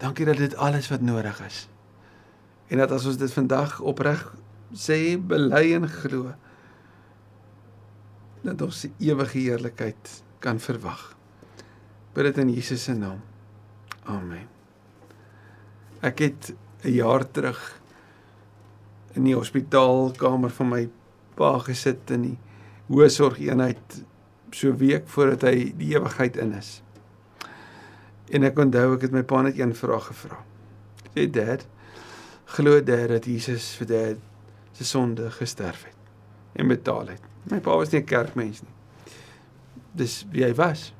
Dankie 0.00 0.26
dat 0.26 0.40
dit 0.40 0.56
alles 0.56 0.88
wat 0.90 1.04
nodig 1.04 1.38
is. 1.46 1.66
En 2.72 2.80
dat 2.80 2.90
as 2.94 3.04
ons 3.06 3.18
dit 3.20 3.32
vandag 3.32 3.78
opreg 3.84 4.24
sê, 4.74 5.18
bely 5.18 5.74
en 5.76 5.86
glo, 5.90 6.32
dat 8.42 8.62
ons 8.64 8.84
die 8.86 9.10
ewige 9.10 9.38
heerlikheid 9.38 10.12
kan 10.40 10.60
verwag. 10.62 11.10
Bid 12.14 12.30
dit 12.30 12.40
in 12.42 12.52
Jesus 12.54 12.84
se 12.88 12.94
naam. 12.96 13.20
Amen. 14.08 14.48
Ek 16.00 16.18
het 16.18 16.54
'n 16.82 16.92
jaar 16.92 17.30
terug 17.30 17.80
in 19.14 19.24
die 19.24 19.34
hospitaalkamer 19.34 20.50
van 20.50 20.68
my 20.68 20.88
pa 21.34 21.58
gesit 21.58 22.10
in 22.10 22.22
die 22.22 22.38
hoë 22.88 23.08
sorgeenheid 23.08 24.02
so 24.50 24.72
week 24.72 25.08
voordat 25.08 25.42
hy 25.42 25.72
die 25.76 25.94
ewigheid 25.94 26.36
in 26.36 26.52
is. 26.52 26.82
En 28.30 28.42
ek 28.42 28.58
onthou 28.58 28.94
ek 28.94 29.02
het 29.02 29.12
my 29.12 29.22
pa 29.22 29.42
net 29.42 29.58
een 29.58 29.74
vraag 29.74 30.06
gevra. 30.06 30.38
Sê 31.14 31.30
dad, 31.30 31.66
glo 32.44 32.80
dad 32.80 33.08
dat 33.08 33.24
Jesus 33.24 33.74
vir 33.76 33.86
dad 33.86 34.16
se 34.72 34.84
sonde 34.84 35.30
gesterf 35.30 35.84
het 35.84 35.99
en 36.52 36.68
betaal 36.68 37.14
het? 37.14 37.22
My 37.50 37.60
pa 37.60 37.76
was 37.76 37.92
nie 37.92 38.00
'n 38.00 38.06
kerkmens 38.06 38.62
nie. 38.62 38.74
Dis 39.92 40.26
wie 40.30 40.44
hy 40.44 40.54
was. 40.54 40.92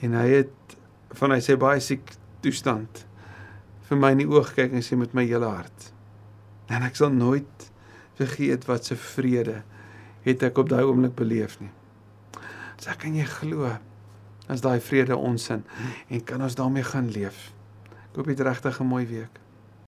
En 0.00 0.12
hy 0.12 0.28
het 0.28 0.76
van 1.10 1.30
hy 1.30 1.40
sê 1.40 1.56
baie 1.56 1.80
siek 1.80 2.14
toestand 2.40 3.06
vir 3.88 3.98
my 3.98 4.12
in 4.14 4.18
die 4.24 4.30
oog 4.30 4.54
kyk 4.54 4.72
en 4.72 4.82
sê 4.82 4.96
met 4.96 5.14
my 5.14 5.24
hele 5.24 5.46
hart. 5.46 5.92
En 6.68 6.82
ek 6.82 6.96
sal 6.96 7.10
nooit 7.10 7.70
vergeet 8.14 8.64
wat 8.64 8.84
se 8.84 8.96
vrede 8.96 9.62
het 10.22 10.42
ek 10.42 10.58
op 10.58 10.68
daai 10.68 10.84
oomblik 10.84 11.14
beleef 11.14 11.60
nie. 11.60 11.70
So 12.78 12.90
ek 12.90 13.02
kan 13.04 13.14
jy 13.14 13.24
glo 13.24 13.68
as 14.48 14.62
daai 14.64 14.80
vrede 14.80 15.16
ons 15.16 15.50
in 15.50 15.64
en 16.08 16.24
kan 16.24 16.42
ons 16.42 16.54
daarmee 16.58 16.86
gaan 16.86 17.10
leef. 17.10 17.52
Ek 18.10 18.16
hoop 18.16 18.26
jy 18.26 18.36
het 18.36 18.46
regtig 18.46 18.80
'n 18.80 18.86
mooi 18.86 19.06
week. 19.06 19.41